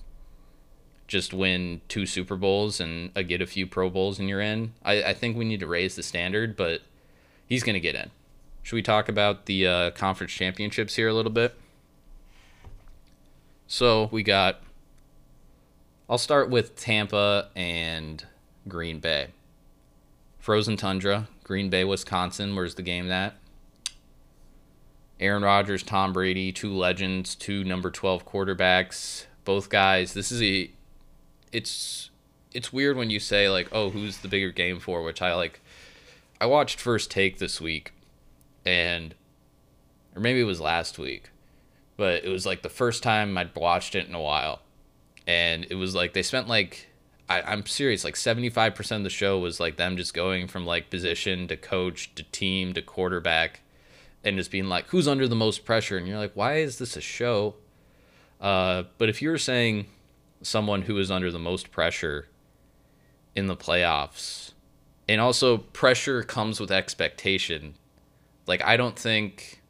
just 1.07 1.33
win 1.33 1.81
two 1.89 2.07
Super 2.07 2.37
Bowls 2.37 2.81
and 2.81 3.11
uh, 3.17 3.23
get 3.23 3.41
a 3.41 3.47
few 3.47 3.69
Pro 3.69 3.89
Bowls 3.89 4.19
and 4.19 4.29
you're 4.29 4.41
in, 4.41 4.73
I, 4.85 5.03
I 5.05 5.15
think 5.15 5.37
we 5.37 5.45
need 5.45 5.61
to 5.61 5.67
raise 5.67 5.95
the 5.95 6.03
standard, 6.03 6.57
but 6.57 6.83
he's 7.47 7.63
going 7.63 7.75
to 7.75 7.81
get 7.81 7.95
in. 7.95 8.11
Should 8.63 8.77
we 8.77 8.83
talk 8.83 9.09
about 9.09 9.47
the 9.47 9.67
uh, 9.67 9.91
conference 9.91 10.33
championships 10.33 10.95
here 10.95 11.09
a 11.09 11.15
little 11.15 11.33
bit? 11.33 11.55
So 13.67 14.09
we 14.13 14.23
got, 14.23 14.61
I'll 16.09 16.19
start 16.19 16.49
with 16.49 16.77
Tampa 16.77 17.49
and 17.57 18.25
Green 18.69 19.01
Bay. 19.01 19.29
Frozen 20.39 20.77
Tundra, 20.77 21.29
Green 21.45 21.71
Bay, 21.71 21.85
Wisconsin. 21.85 22.55
Where's 22.55 22.75
the 22.75 22.83
game 22.83 23.09
that? 23.09 23.37
Aaron 25.19 25.43
Rodgers, 25.43 25.83
Tom 25.83 26.13
Brady, 26.13 26.53
two 26.53 26.73
legends, 26.73 27.35
two 27.35 27.65
number 27.65 27.91
12 27.91 28.27
quarterbacks. 28.27 29.27
Both 29.45 29.71
guys. 29.71 30.15
This 30.15 30.33
is 30.33 30.43
a 30.43 30.71
it's 31.53 32.11
it's 32.53 32.73
weird 32.73 32.97
when 32.97 33.11
you 33.11 33.21
say 33.21 33.49
like, 33.49 33.69
"Oh, 33.73 33.91
who's 33.91 34.19
the 34.19 34.29
bigger 34.29 34.51
game 34.51 34.81
for?" 34.81 35.03
which 35.03 35.23
I 35.23 35.35
like 35.35 35.61
I 36.41 36.47
watched 36.47 36.81
First 36.81 37.11
Take 37.11 37.39
this 37.39 37.61
week 37.61 37.93
and 38.65 39.15
or 40.15 40.21
maybe 40.21 40.41
it 40.41 40.45
was 40.45 40.61
last 40.61 40.99
week. 40.99 41.31
But 41.97 42.25
it 42.25 42.29
was 42.29 42.47
like 42.47 42.63
the 42.63 42.69
first 42.69 43.03
time 43.03 43.37
I'd 43.39 43.55
watched 43.55 43.95
it 43.95 44.09
in 44.09 44.15
a 44.15 44.21
while. 44.21 44.61
And 45.27 45.67
it 45.71 45.75
was 45.77 45.95
like 45.95 46.13
they 46.15 46.23
spent 46.23 46.49
like 46.49 46.89
I, 47.29 47.43
I'm 47.43 47.65
serious, 47.67 48.05
like 48.05 48.15
75% 48.15 48.97
of 48.97 49.05
the 49.05 49.11
show 49.11 49.39
was 49.39 49.61
like 49.61 49.77
them 49.77 49.97
just 49.97 50.13
going 50.15 50.49
from 50.49 50.67
like 50.67 50.91
position 50.91 51.49
to 51.49 51.57
coach 51.57 52.15
to 52.17 52.23
team 52.25 52.75
to 52.75 52.83
quarterback 52.83 53.61
and 54.25 54.37
just 54.37 54.51
being 54.51 54.69
like, 54.69 54.89
who's 54.89 55.09
under 55.09 55.27
the 55.27 55.37
most 55.37 55.65
pressure? 55.65 55.97
And 55.97 56.07
you're 56.07 56.19
like, 56.19 56.35
why 56.35 56.57
is 56.57 56.79
this 56.79 56.97
a 56.97 57.01
show? 57.01 57.55
Uh, 58.41 58.85
but 58.99 59.09
if 59.09 59.23
you're 59.23 59.39
saying 59.39 59.87
someone 60.43 60.83
who 60.83 60.99
is 60.99 61.11
under 61.11 61.31
the 61.31 61.39
most 61.39 61.71
pressure 61.71 62.29
in 63.35 63.47
the 63.47 63.57
playoffs, 63.57 64.53
and 65.09 65.21
also 65.21 65.59
pressure 65.59 66.23
comes 66.23 66.61
with 66.61 66.71
expectation. 66.71 67.75
Like 68.47 68.63
I 68.65 68.77
don't 68.77 68.99
think 68.99 69.63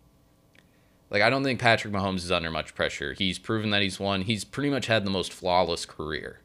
like 1.10 1.22
I 1.22 1.30
don't 1.30 1.44
think 1.44 1.60
Patrick 1.60 1.92
Mahomes 1.92 2.18
is 2.18 2.32
under 2.32 2.50
much 2.50 2.74
pressure. 2.74 3.12
He's 3.12 3.38
proven 3.38 3.70
that 3.70 3.82
he's 3.82 4.00
won. 4.00 4.22
He's 4.22 4.44
pretty 4.44 4.70
much 4.70 4.86
had 4.86 5.04
the 5.04 5.10
most 5.10 5.32
flawless 5.32 5.84
career. 5.84 6.40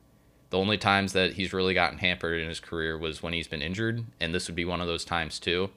The 0.50 0.57
only 0.57 0.77
times 0.77 1.13
that 1.13 1.34
he's 1.34 1.53
really 1.53 1.74
gotten 1.74 2.00
hampered 2.00 2.41
in 2.41 2.48
his 2.48 2.60
career 2.60 2.98
was 2.98 3.22
when 3.22 3.34
he's 3.34 3.48
been 3.48 3.62
injured, 3.62 4.05
and 4.19 4.34
this 4.34 4.48
would 4.48 4.55
be 4.55 4.65
one 4.65 4.81
of 4.81 4.88
those 4.88 5.03
times 5.03 5.39
too. 5.39 5.69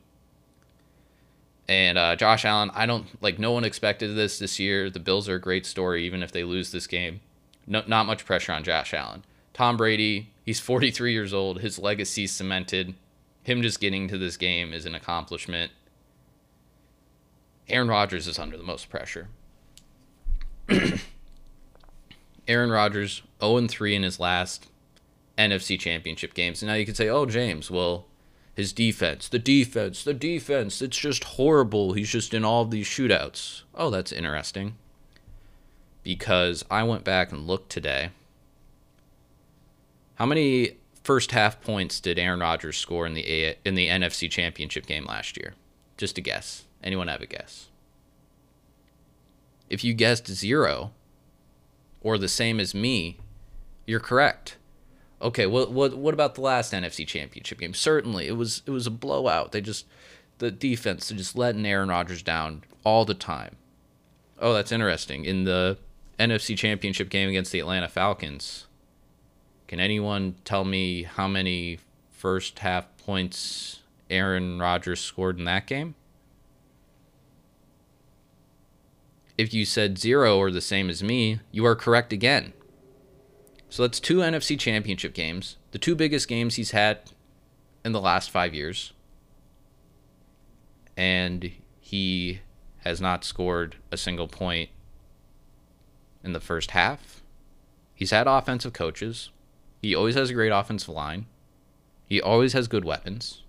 And 1.68 1.98
uh, 1.98 2.16
Josh 2.16 2.44
Allen, 2.44 2.70
I 2.74 2.86
don't 2.86 3.06
like. 3.22 3.38
No 3.38 3.52
one 3.52 3.62
expected 3.62 4.16
this 4.16 4.40
this 4.40 4.58
year. 4.58 4.90
The 4.90 4.98
Bills 4.98 5.28
are 5.28 5.36
a 5.36 5.40
great 5.40 5.66
story, 5.66 6.04
even 6.04 6.22
if 6.22 6.32
they 6.32 6.42
lose 6.42 6.72
this 6.72 6.88
game. 6.88 7.20
No, 7.66 7.84
not 7.86 8.06
much 8.06 8.24
pressure 8.24 8.52
on 8.52 8.64
Josh 8.64 8.92
Allen. 8.92 9.24
Tom 9.52 9.76
Brady, 9.76 10.30
he's 10.44 10.58
43 10.58 11.12
years 11.12 11.32
old. 11.32 11.60
His 11.60 11.78
legacy 11.78 12.26
cemented. 12.26 12.94
Him 13.44 13.62
just 13.62 13.80
getting 13.80 14.08
to 14.08 14.18
this 14.18 14.36
game 14.36 14.72
is 14.72 14.84
an 14.84 14.96
accomplishment. 14.96 15.70
Aaron 17.70 17.88
Rodgers 17.88 18.26
is 18.26 18.38
under 18.38 18.56
the 18.56 18.62
most 18.62 18.90
pressure. 18.90 19.28
Aaron 22.48 22.70
Rodgers 22.70 23.22
0 23.40 23.66
3 23.66 23.94
in 23.94 24.02
his 24.02 24.20
last 24.20 24.66
NFC 25.38 25.78
championship 25.78 26.34
games. 26.34 26.62
And 26.62 26.68
now 26.68 26.74
you 26.74 26.86
could 26.86 26.96
say, 26.96 27.08
oh, 27.08 27.26
James, 27.26 27.70
well, 27.70 28.06
his 28.54 28.72
defense, 28.72 29.28
the 29.28 29.38
defense, 29.38 30.04
the 30.04 30.14
defense. 30.14 30.82
It's 30.82 30.98
just 30.98 31.24
horrible. 31.24 31.92
He's 31.94 32.10
just 32.10 32.34
in 32.34 32.44
all 32.44 32.64
these 32.64 32.86
shootouts. 32.86 33.62
Oh, 33.74 33.90
that's 33.90 34.12
interesting. 34.12 34.76
Because 36.02 36.64
I 36.70 36.82
went 36.82 37.04
back 37.04 37.32
and 37.32 37.46
looked 37.46 37.70
today. 37.70 38.10
How 40.16 40.26
many 40.26 40.76
first 41.02 41.32
half 41.32 41.60
points 41.62 42.00
did 42.00 42.18
Aaron 42.18 42.40
Rodgers 42.40 42.76
score 42.76 43.06
in 43.06 43.14
the 43.14 43.56
in 43.64 43.74
the 43.74 43.88
NFC 43.88 44.30
Championship 44.30 44.86
game 44.86 45.06
last 45.06 45.36
year? 45.36 45.54
Just 45.96 46.18
a 46.18 46.20
guess. 46.20 46.64
Anyone 46.82 47.08
have 47.08 47.20
a 47.20 47.26
guess? 47.26 47.68
If 49.68 49.84
you 49.84 49.94
guessed 49.94 50.26
0 50.26 50.90
or 52.00 52.18
the 52.18 52.28
same 52.28 52.58
as 52.58 52.74
me, 52.74 53.18
you're 53.86 54.00
correct. 54.00 54.56
Okay, 55.22 55.46
what 55.46 55.70
what 55.70 55.96
what 55.96 56.14
about 56.14 56.34
the 56.34 56.40
last 56.40 56.72
NFC 56.72 57.06
Championship 57.06 57.58
game? 57.58 57.74
Certainly, 57.74 58.26
it 58.26 58.36
was 58.36 58.62
it 58.66 58.70
was 58.70 58.86
a 58.86 58.90
blowout. 58.90 59.52
They 59.52 59.60
just 59.60 59.86
the 60.38 60.50
defense 60.50 61.08
they 61.08 61.16
just 61.16 61.36
letting 61.36 61.66
Aaron 61.66 61.90
Rodgers 61.90 62.22
down 62.22 62.64
all 62.84 63.04
the 63.04 63.14
time. 63.14 63.56
Oh, 64.38 64.54
that's 64.54 64.72
interesting. 64.72 65.26
In 65.26 65.44
the 65.44 65.76
NFC 66.18 66.56
Championship 66.56 67.10
game 67.10 67.28
against 67.28 67.52
the 67.52 67.60
Atlanta 67.60 67.88
Falcons, 67.88 68.66
can 69.68 69.78
anyone 69.78 70.36
tell 70.44 70.64
me 70.64 71.02
how 71.02 71.28
many 71.28 71.78
first 72.10 72.60
half 72.60 72.86
points 72.96 73.80
Aaron 74.08 74.58
Rodgers 74.58 75.00
scored 75.00 75.38
in 75.38 75.44
that 75.44 75.66
game? 75.66 75.94
If 79.40 79.54
you 79.54 79.64
said 79.64 79.96
zero 79.96 80.36
or 80.36 80.50
the 80.50 80.60
same 80.60 80.90
as 80.90 81.02
me, 81.02 81.40
you 81.50 81.64
are 81.64 81.74
correct 81.74 82.12
again. 82.12 82.52
So 83.70 83.82
that's 83.82 83.98
two 83.98 84.18
NFC 84.18 84.58
championship 84.58 85.14
games, 85.14 85.56
the 85.70 85.78
two 85.78 85.94
biggest 85.94 86.28
games 86.28 86.56
he's 86.56 86.72
had 86.72 86.98
in 87.82 87.92
the 87.92 88.02
last 88.02 88.30
five 88.30 88.52
years. 88.52 88.92
And 90.94 91.52
he 91.80 92.40
has 92.80 93.00
not 93.00 93.24
scored 93.24 93.76
a 93.90 93.96
single 93.96 94.28
point 94.28 94.68
in 96.22 96.34
the 96.34 96.38
first 96.38 96.72
half. 96.72 97.22
He's 97.94 98.10
had 98.10 98.26
offensive 98.26 98.74
coaches. 98.74 99.30
He 99.80 99.94
always 99.94 100.16
has 100.16 100.28
a 100.28 100.34
great 100.34 100.52
offensive 100.52 100.90
line. 100.90 101.24
He 102.04 102.20
always 102.20 102.52
has 102.52 102.68
good 102.68 102.84
weapons. 102.84 103.42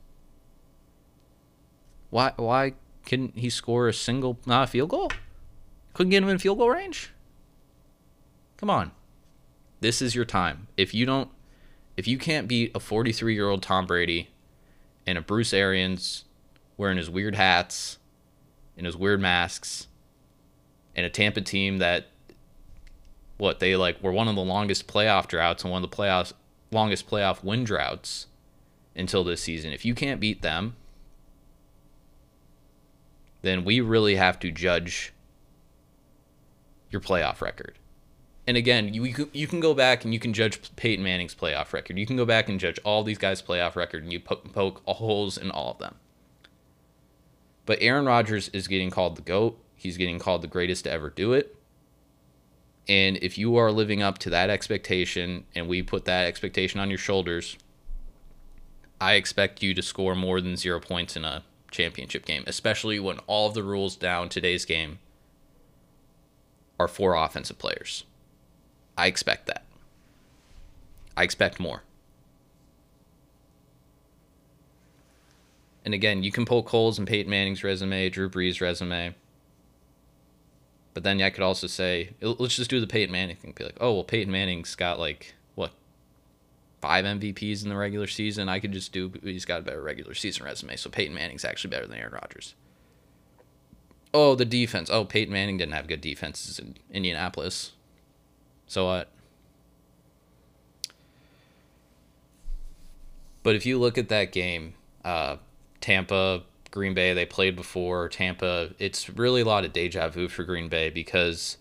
Why 2.12 2.32
why 2.38 2.76
couldn't 3.06 3.38
he 3.38 3.50
score 3.50 3.90
a 3.90 3.94
single 3.94 4.40
not 4.46 4.64
a 4.64 4.68
field 4.68 4.92
goal? 4.92 5.12
Couldn't 5.94 6.12
get 6.12 6.24
him 6.24 6.30
in 6.30 6.38
field 6.38 6.58
goal 6.58 6.70
range? 6.70 7.12
Come 8.58 8.70
on. 8.70 8.92
This 9.82 10.02
is 10.02 10.16
your 10.16 10.26
time. 10.26 10.68
If 10.78 10.94
you 10.94 11.06
don't 11.06 11.30
if 11.98 12.08
you 12.08 12.18
can't 12.18 12.48
beat 12.48 12.72
a 12.74 12.80
43-year-old 12.80 13.62
Tom 13.62 13.86
Brady 13.86 14.30
and 15.06 15.18
a 15.18 15.22
Bruce 15.22 15.54
Arians 15.54 16.24
wearing 16.78 16.98
his 16.98 17.10
weird 17.10 17.36
hats 17.36 17.98
and 18.78 18.86
his 18.86 18.96
weird 18.96 19.20
masks 19.20 19.88
and 20.96 21.06
a 21.06 21.10
Tampa 21.10 21.42
team 21.42 21.80
that 21.80 22.08
what 23.38 23.60
they 23.60 23.76
like 23.76 24.02
were 24.02 24.12
one 24.12 24.28
of 24.28 24.36
the 24.36 24.42
longest 24.42 24.88
playoff 24.88 25.28
droughts 25.28 25.64
and 25.64 25.72
one 25.72 25.84
of 25.84 25.90
the 25.90 25.96
playoffs 25.96 26.34
longest 26.72 27.10
playoff 27.10 27.44
win 27.44 27.64
droughts 27.64 28.28
until 28.96 29.24
this 29.24 29.42
season. 29.42 29.74
If 29.74 29.86
you 29.86 29.94
can't 29.94 30.20
beat 30.20 30.42
them, 30.42 30.76
then 33.42 33.66
we 33.66 33.82
really 33.82 34.16
have 34.16 34.40
to 34.40 34.52
judge 34.52 35.14
your 36.92 37.02
playoff 37.02 37.42
record. 37.42 37.78
And 38.48 38.58
again, 38.58 38.94
you 38.94 39.04
you 39.34 39.48
can 39.48 39.60
go 39.60 39.74
back 39.74 40.04
and 40.04 40.14
you 40.14 40.20
can 40.20 40.34
judge 40.34 40.76
Peyton 40.76 41.04
Manning's 41.04 41.36
playoff 41.36 41.74
record. 41.74 41.98
You 41.98 42.06
can 42.06 42.18
go 42.18 42.26
back 42.26 42.50
and 42.50 42.60
judge 42.60 42.80
all 42.84 43.04
these 43.04 43.18
guys' 43.18 43.42
playoff 43.42 43.76
record, 43.76 44.04
and 44.04 44.12
you 44.12 44.20
poke, 44.20 44.52
poke 44.52 44.82
holes 44.86 45.38
in 45.38 45.52
all 45.52 45.72
of 45.72 45.78
them. 45.78 45.96
But 47.66 47.78
Aaron 47.82 48.06
Rodgers 48.06 48.50
is 48.50 48.68
getting 48.68 48.90
called 48.90 49.16
the 49.16 49.22
GOAT. 49.22 49.58
He's 49.76 49.98
getting 49.98 50.20
called 50.20 50.42
the 50.42 50.48
greatest 50.48 50.84
to 50.86 50.92
ever 50.92 51.10
do 51.10 51.34
it. 51.34 51.56
And 52.88 53.18
if 53.18 53.38
you 53.38 53.56
are 53.58 53.72
living 53.72 54.02
up 54.02 54.18
to 54.20 54.30
that 54.32 54.50
expectation 54.50 55.46
and 55.56 55.68
we 55.68 55.82
put 55.84 56.06
that 56.06 56.28
expectation 56.28 56.80
on 56.80 56.90
your 56.90 56.98
shoulders, 56.98 57.58
I 59.00 59.14
expect 59.14 59.64
you 59.64 59.74
to 59.76 59.82
score 59.82 60.16
more 60.16 60.42
than 60.42 60.58
zero 60.58 60.80
points 60.80 61.16
in 61.16 61.24
a 61.24 61.44
championship 61.70 62.26
game, 62.26 62.44
especially 62.48 63.00
when 63.00 63.20
all 63.28 63.48
of 63.48 63.54
the 63.54 63.64
rules 63.64 63.96
down 63.96 64.30
today's 64.30 64.66
game 64.66 65.00
are 66.82 66.88
for 66.88 67.14
offensive 67.14 67.60
players. 67.60 68.04
I 68.98 69.08
expect 69.08 69.48
that. 69.48 69.64
I 71.16 71.24
expect 71.24 71.60
more. 71.60 71.84
And 75.86 75.94
again, 75.94 76.24
you 76.24 76.32
can 76.32 76.46
pull 76.46 76.64
Cole's 76.64 77.00
and 77.00 77.08
Peyton 77.08 77.30
Manning's 77.30 77.64
resume, 77.64 78.10
Drew 78.10 78.30
Brees' 78.30 78.62
resume. 78.62 79.16
But 80.94 81.04
then 81.04 81.22
I 81.22 81.30
could 81.30 81.44
also 81.44 81.68
say, 81.68 82.12
let's 82.22 82.56
just 82.56 82.70
do 82.70 82.80
the 82.80 82.88
Peyton 82.88 83.12
Manning 83.12 83.36
thing. 83.36 83.54
Be 83.56 83.64
like, 83.64 83.78
oh, 83.80 83.94
well, 83.94 84.04
Peyton 84.04 84.32
Manning's 84.32 84.76
got 84.76 85.00
like, 85.00 85.34
what, 85.56 85.72
five 86.82 87.06
MVPs 87.06 87.64
in 87.64 87.70
the 87.70 87.78
regular 87.78 88.08
season? 88.08 88.50
I 88.50 88.60
could 88.60 88.74
just 88.74 88.92
do, 88.92 89.12
he's 89.24 89.46
got 89.46 89.60
a 89.60 89.64
better 89.64 89.82
regular 89.82 90.14
season 90.14 90.46
resume. 90.46 90.76
So 90.76 90.90
Peyton 90.90 91.16
Manning's 91.16 91.46
actually 91.46 91.72
better 91.72 91.88
than 91.88 91.98
Aaron 91.98 92.14
Rodgers. 92.14 92.56
Oh, 94.14 94.36
the 94.36 94.46
defense. 94.46 94.90
Oh, 94.90 95.06
Peyton 95.06 95.34
Manning 95.34 95.58
didn't 95.58 95.74
have 95.74 95.88
good 95.88 96.02
defenses 96.02 96.60
in 96.60 96.76
Indianapolis. 96.92 97.72
So 98.68 98.86
what? 98.86 99.10
But 103.44 103.56
if 103.56 103.66
you 103.66 103.80
look 103.80 103.98
at 103.98 104.10
that 104.10 104.32
game, 104.32 104.76
uh, 105.04 105.38
Tampa, 105.80 106.44
Green 106.70 106.94
Bay, 106.94 107.14
they 107.14 107.26
played 107.26 107.56
before. 107.56 108.08
Tampa, 108.08 108.72
it's 108.80 109.10
really 109.10 109.42
a 109.42 109.46
lot 109.46 109.66
of 109.66 109.74
deja 109.74 110.10
vu 110.10 110.28
for 110.28 110.44
Green 110.44 110.70
Bay 110.70 110.90
because 110.90 111.58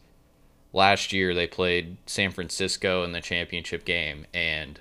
last 0.73 1.13
year 1.13 1.35
they 1.35 1.47
played 1.47 1.97
San 2.07 2.31
Francisco 2.31 3.03
in 3.03 3.13
the 3.13 3.21
championship 3.21 3.85
game. 3.85 4.27
And 4.35 4.81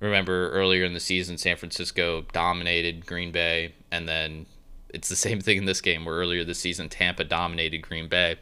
remember 0.00 0.50
earlier 0.50 0.84
in 0.84 0.94
the 0.94 1.00
season, 1.00 1.38
San 1.38 1.56
Francisco 1.56 2.26
dominated 2.32 3.06
Green 3.06 3.32
Bay. 3.32 3.74
And 3.90 4.08
then 4.08 4.46
it's 4.92 5.08
the 5.08 5.16
same 5.16 5.40
thing 5.40 5.58
in 5.58 5.64
this 5.64 5.80
game 5.80 6.04
where 6.04 6.16
earlier 6.16 6.44
this 6.44 6.58
season, 6.58 6.88
Tampa 6.88 7.24
dominated 7.24 7.78
Green 7.78 8.08
Bay. 8.08 8.36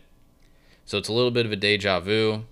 So 0.85 0.99
it's 0.99 1.09
a 1.09 1.13
little 1.13 1.31
bit 1.31 1.47
of 1.47 1.53
a 1.53 1.57
deja 1.57 2.01
vu. 2.01 2.45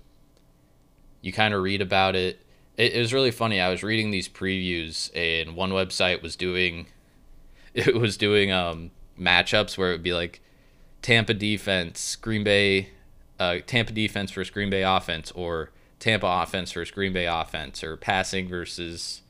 You 1.21 1.33
kind 1.33 1.53
of 1.53 1.61
read 1.61 1.81
about 1.81 2.15
it 2.15 2.41
it, 2.79 2.93
it 2.93 2.99
was 2.99 3.13
really 3.13 3.29
funny. 3.29 3.59
I 3.59 3.69
was 3.69 3.83
reading 3.83 4.09
these 4.09 4.29
previews, 4.29 5.11
and 5.15 5.55
one 5.55 5.71
website 5.71 6.23
was 6.23 6.35
doing 6.35 6.87
it 7.75 7.93
was 7.93 8.17
doing 8.17 8.51
um 8.51 8.89
matchups 9.19 9.77
where 9.77 9.89
it 9.89 9.95
would 9.95 10.03
be 10.03 10.13
like 10.13 10.41
Tampa 11.03 11.33
defense, 11.33 12.15
Green 12.15 12.43
Bay, 12.43 12.89
uh, 13.39 13.57
Tampa 13.67 13.91
defense 13.91 14.31
versus 14.31 14.49
Green 14.49 14.69
Bay 14.69 14.83
offense, 14.83 15.31
or 15.31 15.71
Tampa 15.99 16.25
offense 16.25 16.71
versus 16.71 16.91
Green 16.91 17.13
Bay 17.13 17.27
offense, 17.27 17.83
or 17.83 17.97
passing 17.97 18.47
versus 18.47 19.21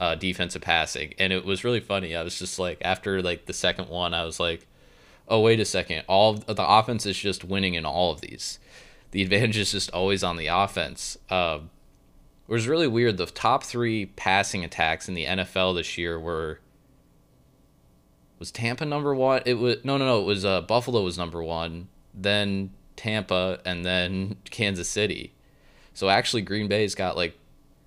uh, 0.00 0.14
defensive 0.14 0.62
passing, 0.62 1.12
and 1.18 1.32
it 1.32 1.44
was 1.44 1.62
really 1.62 1.78
funny. 1.78 2.16
I 2.16 2.22
was 2.22 2.38
just 2.38 2.58
like, 2.58 2.78
after 2.80 3.22
like 3.22 3.44
the 3.44 3.52
second 3.52 3.88
one, 3.88 4.14
I 4.14 4.24
was 4.24 4.40
like, 4.40 4.66
oh 5.28 5.40
wait 5.40 5.60
a 5.60 5.64
second, 5.64 6.04
all 6.08 6.32
the 6.32 6.66
offense 6.66 7.06
is 7.06 7.18
just 7.18 7.44
winning 7.44 7.74
in 7.74 7.84
all 7.84 8.10
of 8.10 8.22
these. 8.22 8.58
The 9.10 9.22
advantage 9.22 9.58
is 9.58 9.72
just 9.72 9.90
always 9.90 10.24
on 10.24 10.38
the 10.38 10.46
offense. 10.46 11.18
Uh, 11.28 11.60
it 12.48 12.52
was 12.52 12.66
really 12.66 12.86
weird. 12.88 13.18
The 13.18 13.26
top 13.26 13.62
three 13.62 14.06
passing 14.06 14.64
attacks 14.64 15.08
in 15.08 15.14
the 15.14 15.26
NFL 15.26 15.76
this 15.76 15.98
year 15.98 16.18
were 16.18 16.60
was 18.38 18.50
Tampa 18.50 18.86
number 18.86 19.14
one. 19.14 19.42
It 19.44 19.54
was 19.54 19.84
no, 19.84 19.98
no, 19.98 20.06
no. 20.06 20.20
It 20.22 20.24
was 20.24 20.44
uh, 20.44 20.62
Buffalo 20.62 21.04
was 21.04 21.18
number 21.18 21.42
one, 21.42 21.88
then 22.14 22.70
Tampa, 22.96 23.60
and 23.66 23.84
then 23.84 24.36
Kansas 24.50 24.88
City. 24.88 25.34
So 25.92 26.08
actually, 26.08 26.42
Green 26.42 26.68
Bay's 26.68 26.94
got 26.94 27.16
like 27.16 27.36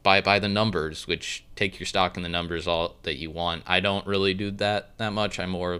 by 0.04 0.22
by 0.22 0.38
the 0.38 0.50
numbers, 0.50 1.08
which 1.08 1.46
take 1.56 1.80
your 1.80 1.88
stock 1.88 2.18
in 2.18 2.24
the 2.24 2.30
numbers 2.30 2.68
all 2.68 2.98
that 3.04 3.16
you 3.16 3.32
want. 3.32 3.64
I 3.66 3.80
don't 3.80 4.06
really 4.06 4.34
do 4.34 4.52
that 4.52 4.98
that 4.98 5.14
much. 5.14 5.40
I'm 5.40 5.50
more 5.52 5.80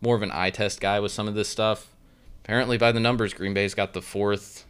more 0.00 0.14
of 0.14 0.22
an 0.22 0.30
eye 0.32 0.50
test 0.50 0.80
guy 0.80 1.00
with 1.00 1.12
some 1.12 1.26
of 1.26 1.34
this 1.34 1.48
stuff. 1.48 1.88
Apparently, 2.44 2.76
by 2.76 2.92
the 2.92 3.00
numbers, 3.00 3.34
Green 3.34 3.54
Bay's 3.54 3.74
got 3.74 3.94
the 3.94 4.02
fourth 4.02 4.66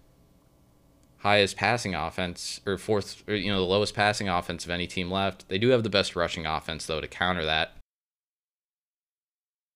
highest 1.19 1.57
passing 1.57 1.95
offense 1.95 2.61
or 2.67 2.77
fourth 2.77 3.23
or 3.29 3.35
you 3.35 3.51
know 3.51 3.61
the 3.61 3.67
lowest 3.67 3.95
passing 3.95 4.29
offense 4.29 4.65
of 4.65 4.71
any 4.71 4.87
team 4.87 5.11
left. 5.11 5.49
They 5.49 5.59
do 5.59 5.69
have 5.69 5.83
the 5.83 5.91
best 5.91 6.17
rushing 6.17 6.47
offense 6.47 6.87
though 6.87 7.01
to 7.01 7.09
counter 7.09 7.45
that. 7.45 7.73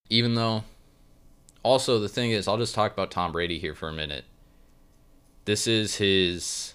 Even 0.08 0.34
though 0.34 0.64
also 1.62 1.98
the 1.98 2.08
thing 2.08 2.30
is 2.30 2.46
I'll 2.46 2.58
just 2.58 2.74
talk 2.74 2.92
about 2.92 3.10
Tom 3.10 3.32
Brady 3.32 3.58
here 3.58 3.74
for 3.74 3.88
a 3.88 3.92
minute. 3.92 4.24
This 5.44 5.66
is 5.68 5.96
his 5.96 6.74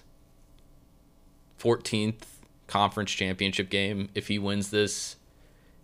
14th 1.62 2.24
conference 2.66 3.10
championship 3.10 3.70
game. 3.70 4.08
If 4.14 4.28
he 4.28 4.38
wins 4.38 4.70
this, 4.70 5.16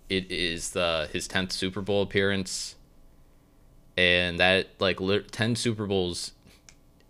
it 0.08 0.30
is 0.30 0.70
the 0.70 1.08
his 1.12 1.28
10th 1.28 1.52
Super 1.52 1.80
Bowl 1.80 2.02
appearance. 2.02 2.74
And 3.96 4.38
that 4.40 4.68
like 4.78 4.98
10 5.30 5.56
Super 5.56 5.86
Bowls 5.86 6.32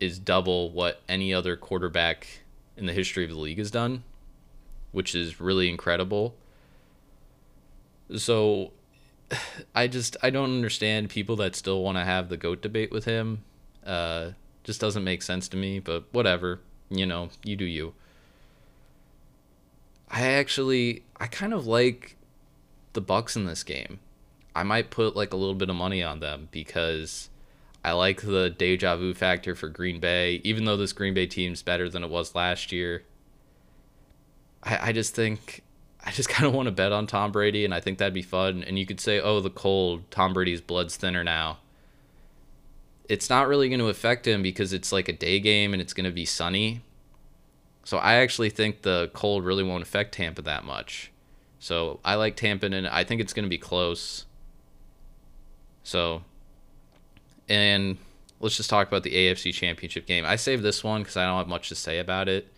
is 0.01 0.19
double 0.19 0.71
what 0.71 1.03
any 1.09 1.35
other 1.35 1.57
quarterback 1.57 2.41
in 2.77 2.87
the 2.87 2.93
history 2.93 3.25
of 3.25 3.31
the 3.31 3.37
league 3.37 3.59
has 3.59 3.71
done, 3.71 4.05
which 4.93 5.15
is 5.15 5.41
really 5.41 5.69
incredible. 5.69 6.35
So 8.17 8.73
I 9.75 9.87
just 9.87 10.17
I 10.23 10.31
don't 10.31 10.55
understand 10.55 11.11
people 11.11 11.37
that 11.37 11.57
still 11.57 11.83
want 11.83 11.99
to 11.99 12.05
have 12.05 12.29
the 12.29 12.37
goat 12.37 12.63
debate 12.63 12.91
with 12.91 13.05
him. 13.05 13.45
Uh 13.85 14.31
just 14.65 14.81
doesn't 14.81 15.05
make 15.05 15.23
sense 15.23 15.49
to 15.49 15.57
me, 15.57 15.79
but 15.79 16.05
whatever. 16.13 16.61
You 16.91 17.07
know, 17.07 17.31
you 17.43 17.57
do 17.57 17.65
you. 17.65 17.95
I 20.11 20.23
actually 20.23 21.03
I 21.19 21.27
kind 21.27 21.53
of 21.53 21.67
like 21.67 22.17
the 22.93 23.03
Bucs 23.03 23.37
in 23.37 23.45
this 23.45 23.63
game. 23.63 24.01
I 24.55 24.63
might 24.63 24.91
put 24.91 25.15
like 25.15 25.33
a 25.33 25.37
little 25.37 25.55
bit 25.55 25.71
of 25.71 25.77
money 25.77 26.03
on 26.03 26.21
them 26.21 26.49
because 26.51 27.29
I 27.85 27.93
like 27.93 28.23
the 28.23 28.51
deja 28.51 28.97
vu 28.97 29.15
factor 29.15 29.55
for 29.55 29.69
Green 29.69 30.01
Bay, 30.01 30.41
even 30.45 30.65
though 30.65 30.77
this 30.77 30.93
Green 30.93 31.15
Bay 31.15 31.27
team's 31.27 31.63
better 31.63 31.89
than 31.89 32.03
it 32.03 32.11
was 32.11 32.35
last 32.35 32.73
year. 32.73 33.05
I, 34.63 34.89
I 34.89 34.93
just 34.93 35.15
think 35.15 35.63
I 36.05 36.11
just 36.11 36.29
kind 36.31 36.47
of 36.47 36.55
want 36.55 36.67
to 36.67 36.73
bet 36.73 36.93
on 36.93 37.07
Tom 37.07 37.33
Brady, 37.33 37.65
and 37.65 37.75
I 37.75 37.81
think 37.81 37.99
that'd 37.99 38.15
be 38.15 38.23
fun. 38.23 38.65
And 38.65 38.79
you 38.79 38.87
could 38.87 39.01
say, 39.01 39.21
oh, 39.21 39.41
the 39.41 39.51
cold, 39.51 40.11
Tom 40.11 40.33
Brady's 40.33 40.61
blood's 40.61 40.97
thinner 40.97 41.23
now. 41.23 41.59
It's 43.09 43.31
not 43.31 43.49
really 43.49 43.69
going 43.69 43.81
to 43.81 43.89
affect 43.89 44.27
him 44.27 44.43
because 44.43 44.73
it's 44.73 44.93
like 44.93 45.09
a 45.09 45.15
day 45.15 45.41
game 45.41 45.73
and 45.73 45.81
it's 45.81 45.95
going 45.95 46.05
to 46.05 46.11
be 46.11 46.27
sunny. 46.27 46.83
So 47.89 47.97
I 47.97 48.17
actually 48.17 48.51
think 48.51 48.83
the 48.83 49.11
cold 49.15 49.47
really 49.47 49.63
won't 49.63 49.83
affect 49.83 50.13
Tampa 50.13 50.43
that 50.43 50.63
much. 50.63 51.11
So 51.59 52.01
I 52.05 52.17
like 52.17 52.37
Tampa, 52.37 52.67
and 52.67 52.87
I 52.87 53.03
think 53.03 53.19
it's 53.19 53.33
going 53.33 53.47
to 53.47 53.49
be 53.49 53.57
close. 53.57 54.27
So 55.85 56.21
and 57.49 57.97
let's 58.41 58.59
just 58.59 58.69
talk 58.69 58.89
about 58.89 59.05
the 59.05 59.15
AFC 59.15 59.55
Championship 59.55 60.05
game. 60.05 60.27
I 60.27 60.37
saved 60.37 60.63
this 60.63 60.85
one 60.85 61.01
because 61.01 61.17
I 61.17 61.25
don't 61.25 61.39
have 61.39 61.49
much 61.49 61.71
to 61.71 61.75
say 61.75 61.99
about 61.99 62.29
it. 62.29 62.53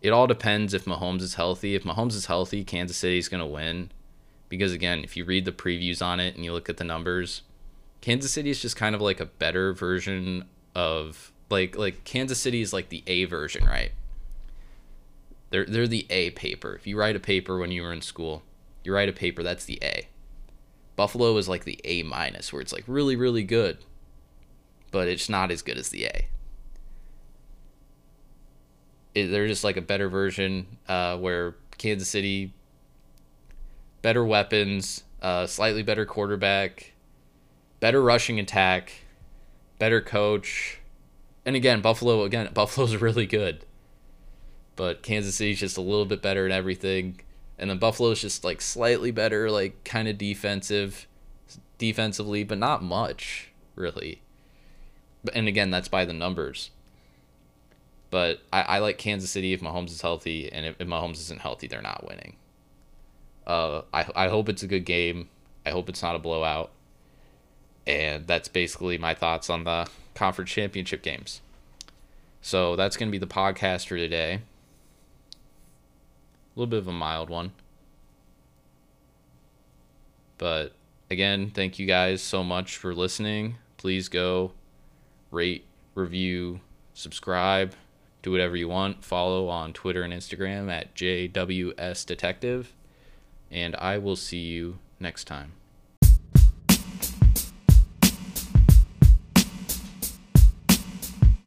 It 0.00 0.14
all 0.14 0.26
depends 0.26 0.72
if 0.72 0.86
Mahomes 0.86 1.20
is 1.20 1.34
healthy. 1.34 1.74
If 1.74 1.84
Mahomes 1.84 2.14
is 2.14 2.24
healthy, 2.24 2.64
Kansas 2.64 2.96
City 2.96 3.18
is 3.18 3.28
going 3.28 3.42
to 3.42 3.46
win. 3.46 3.90
Because 4.48 4.72
again, 4.72 5.04
if 5.04 5.14
you 5.14 5.26
read 5.26 5.44
the 5.44 5.52
previews 5.52 6.00
on 6.00 6.20
it 6.20 6.36
and 6.36 6.42
you 6.46 6.54
look 6.54 6.70
at 6.70 6.78
the 6.78 6.84
numbers, 6.84 7.42
Kansas 8.00 8.32
City 8.32 8.48
is 8.48 8.62
just 8.62 8.76
kind 8.76 8.94
of 8.94 9.02
like 9.02 9.20
a 9.20 9.26
better 9.26 9.74
version 9.74 10.46
of 10.74 11.32
like 11.50 11.76
like 11.76 12.04
Kansas 12.04 12.38
City 12.38 12.62
is 12.62 12.72
like 12.72 12.88
the 12.88 13.04
A 13.06 13.26
version, 13.26 13.66
right? 13.66 13.92
They're 15.50 15.64
they're 15.64 15.88
the 15.88 16.06
A 16.10 16.30
paper. 16.30 16.74
If 16.74 16.86
you 16.86 16.98
write 16.98 17.16
a 17.16 17.20
paper 17.20 17.58
when 17.58 17.70
you 17.70 17.82
were 17.82 17.92
in 17.92 18.02
school, 18.02 18.42
you 18.84 18.92
write 18.92 19.08
a 19.08 19.12
paper 19.12 19.42
that's 19.42 19.64
the 19.64 19.78
A. 19.82 20.08
Buffalo 20.96 21.36
is 21.36 21.48
like 21.48 21.64
the 21.64 21.80
A 21.84 22.02
minus, 22.02 22.52
where 22.52 22.60
it's 22.60 22.72
like 22.72 22.84
really 22.86 23.16
really 23.16 23.44
good, 23.44 23.78
but 24.90 25.08
it's 25.08 25.28
not 25.28 25.50
as 25.50 25.62
good 25.62 25.78
as 25.78 25.88
the 25.88 26.04
A. 26.06 26.26
It, 29.14 29.28
they're 29.28 29.46
just 29.46 29.64
like 29.64 29.76
a 29.76 29.82
better 29.82 30.08
version, 30.08 30.66
uh, 30.86 31.16
where 31.16 31.56
Kansas 31.78 32.08
City, 32.08 32.52
better 34.02 34.24
weapons, 34.24 35.04
uh, 35.22 35.46
slightly 35.46 35.82
better 35.82 36.04
quarterback, 36.04 36.92
better 37.80 38.02
rushing 38.02 38.38
attack, 38.38 38.92
better 39.78 40.02
coach, 40.02 40.78
and 41.46 41.56
again 41.56 41.80
Buffalo 41.80 42.24
again 42.24 42.50
Buffalo's 42.52 42.96
really 43.00 43.26
good 43.26 43.64
but 44.78 45.02
Kansas 45.02 45.34
City's 45.34 45.58
just 45.58 45.76
a 45.76 45.80
little 45.80 46.04
bit 46.04 46.22
better 46.22 46.46
at 46.46 46.52
everything. 46.52 47.20
And 47.58 47.68
then 47.68 47.78
Buffalo's 47.78 48.20
just 48.20 48.44
like 48.44 48.60
slightly 48.60 49.10
better, 49.10 49.50
like 49.50 49.82
kind 49.82 50.06
of 50.06 50.16
defensive, 50.16 51.08
defensively, 51.78 52.44
but 52.44 52.58
not 52.58 52.80
much 52.80 53.50
really. 53.74 54.22
And 55.34 55.48
again, 55.48 55.72
that's 55.72 55.88
by 55.88 56.04
the 56.04 56.12
numbers. 56.12 56.70
But 58.10 58.40
I, 58.52 58.62
I 58.62 58.78
like 58.78 58.98
Kansas 58.98 59.32
City 59.32 59.52
if 59.52 59.60
Mahomes 59.60 59.90
is 59.90 60.00
healthy, 60.00 60.50
and 60.50 60.64
if, 60.64 60.76
if 60.80 60.86
Mahomes 60.86 61.16
isn't 61.16 61.40
healthy, 61.40 61.66
they're 61.66 61.82
not 61.82 62.06
winning. 62.08 62.36
Uh, 63.48 63.82
I 63.92 64.06
I 64.14 64.28
hope 64.28 64.48
it's 64.48 64.62
a 64.62 64.68
good 64.68 64.84
game. 64.84 65.28
I 65.66 65.70
hope 65.70 65.88
it's 65.88 66.02
not 66.02 66.14
a 66.14 66.20
blowout. 66.20 66.70
And 67.84 68.28
that's 68.28 68.46
basically 68.46 68.96
my 68.96 69.12
thoughts 69.12 69.50
on 69.50 69.64
the 69.64 69.88
conference 70.14 70.50
championship 70.50 71.02
games. 71.02 71.40
So 72.40 72.76
that's 72.76 72.96
going 72.96 73.08
to 73.08 73.12
be 73.12 73.18
the 73.18 73.26
podcast 73.26 73.88
for 73.88 73.96
today 73.96 74.42
little 76.58 76.70
bit 76.70 76.78
of 76.78 76.88
a 76.88 76.92
mild 76.92 77.30
one. 77.30 77.52
But 80.38 80.72
again, 81.10 81.50
thank 81.50 81.78
you 81.78 81.86
guys 81.86 82.22
so 82.22 82.42
much 82.42 82.76
for 82.76 82.94
listening. 82.94 83.56
Please 83.76 84.08
go 84.08 84.52
rate, 85.30 85.64
review, 85.94 86.60
subscribe, 86.94 87.74
do 88.22 88.32
whatever 88.32 88.56
you 88.56 88.68
want. 88.68 89.04
Follow 89.04 89.48
on 89.48 89.72
Twitter 89.72 90.02
and 90.02 90.12
Instagram 90.12 90.70
at 90.70 90.94
JWS 90.94 92.06
Detective. 92.06 92.72
And 93.50 93.76
I 93.76 93.98
will 93.98 94.16
see 94.16 94.40
you 94.40 94.78
next 95.00 95.24
time. 95.24 95.57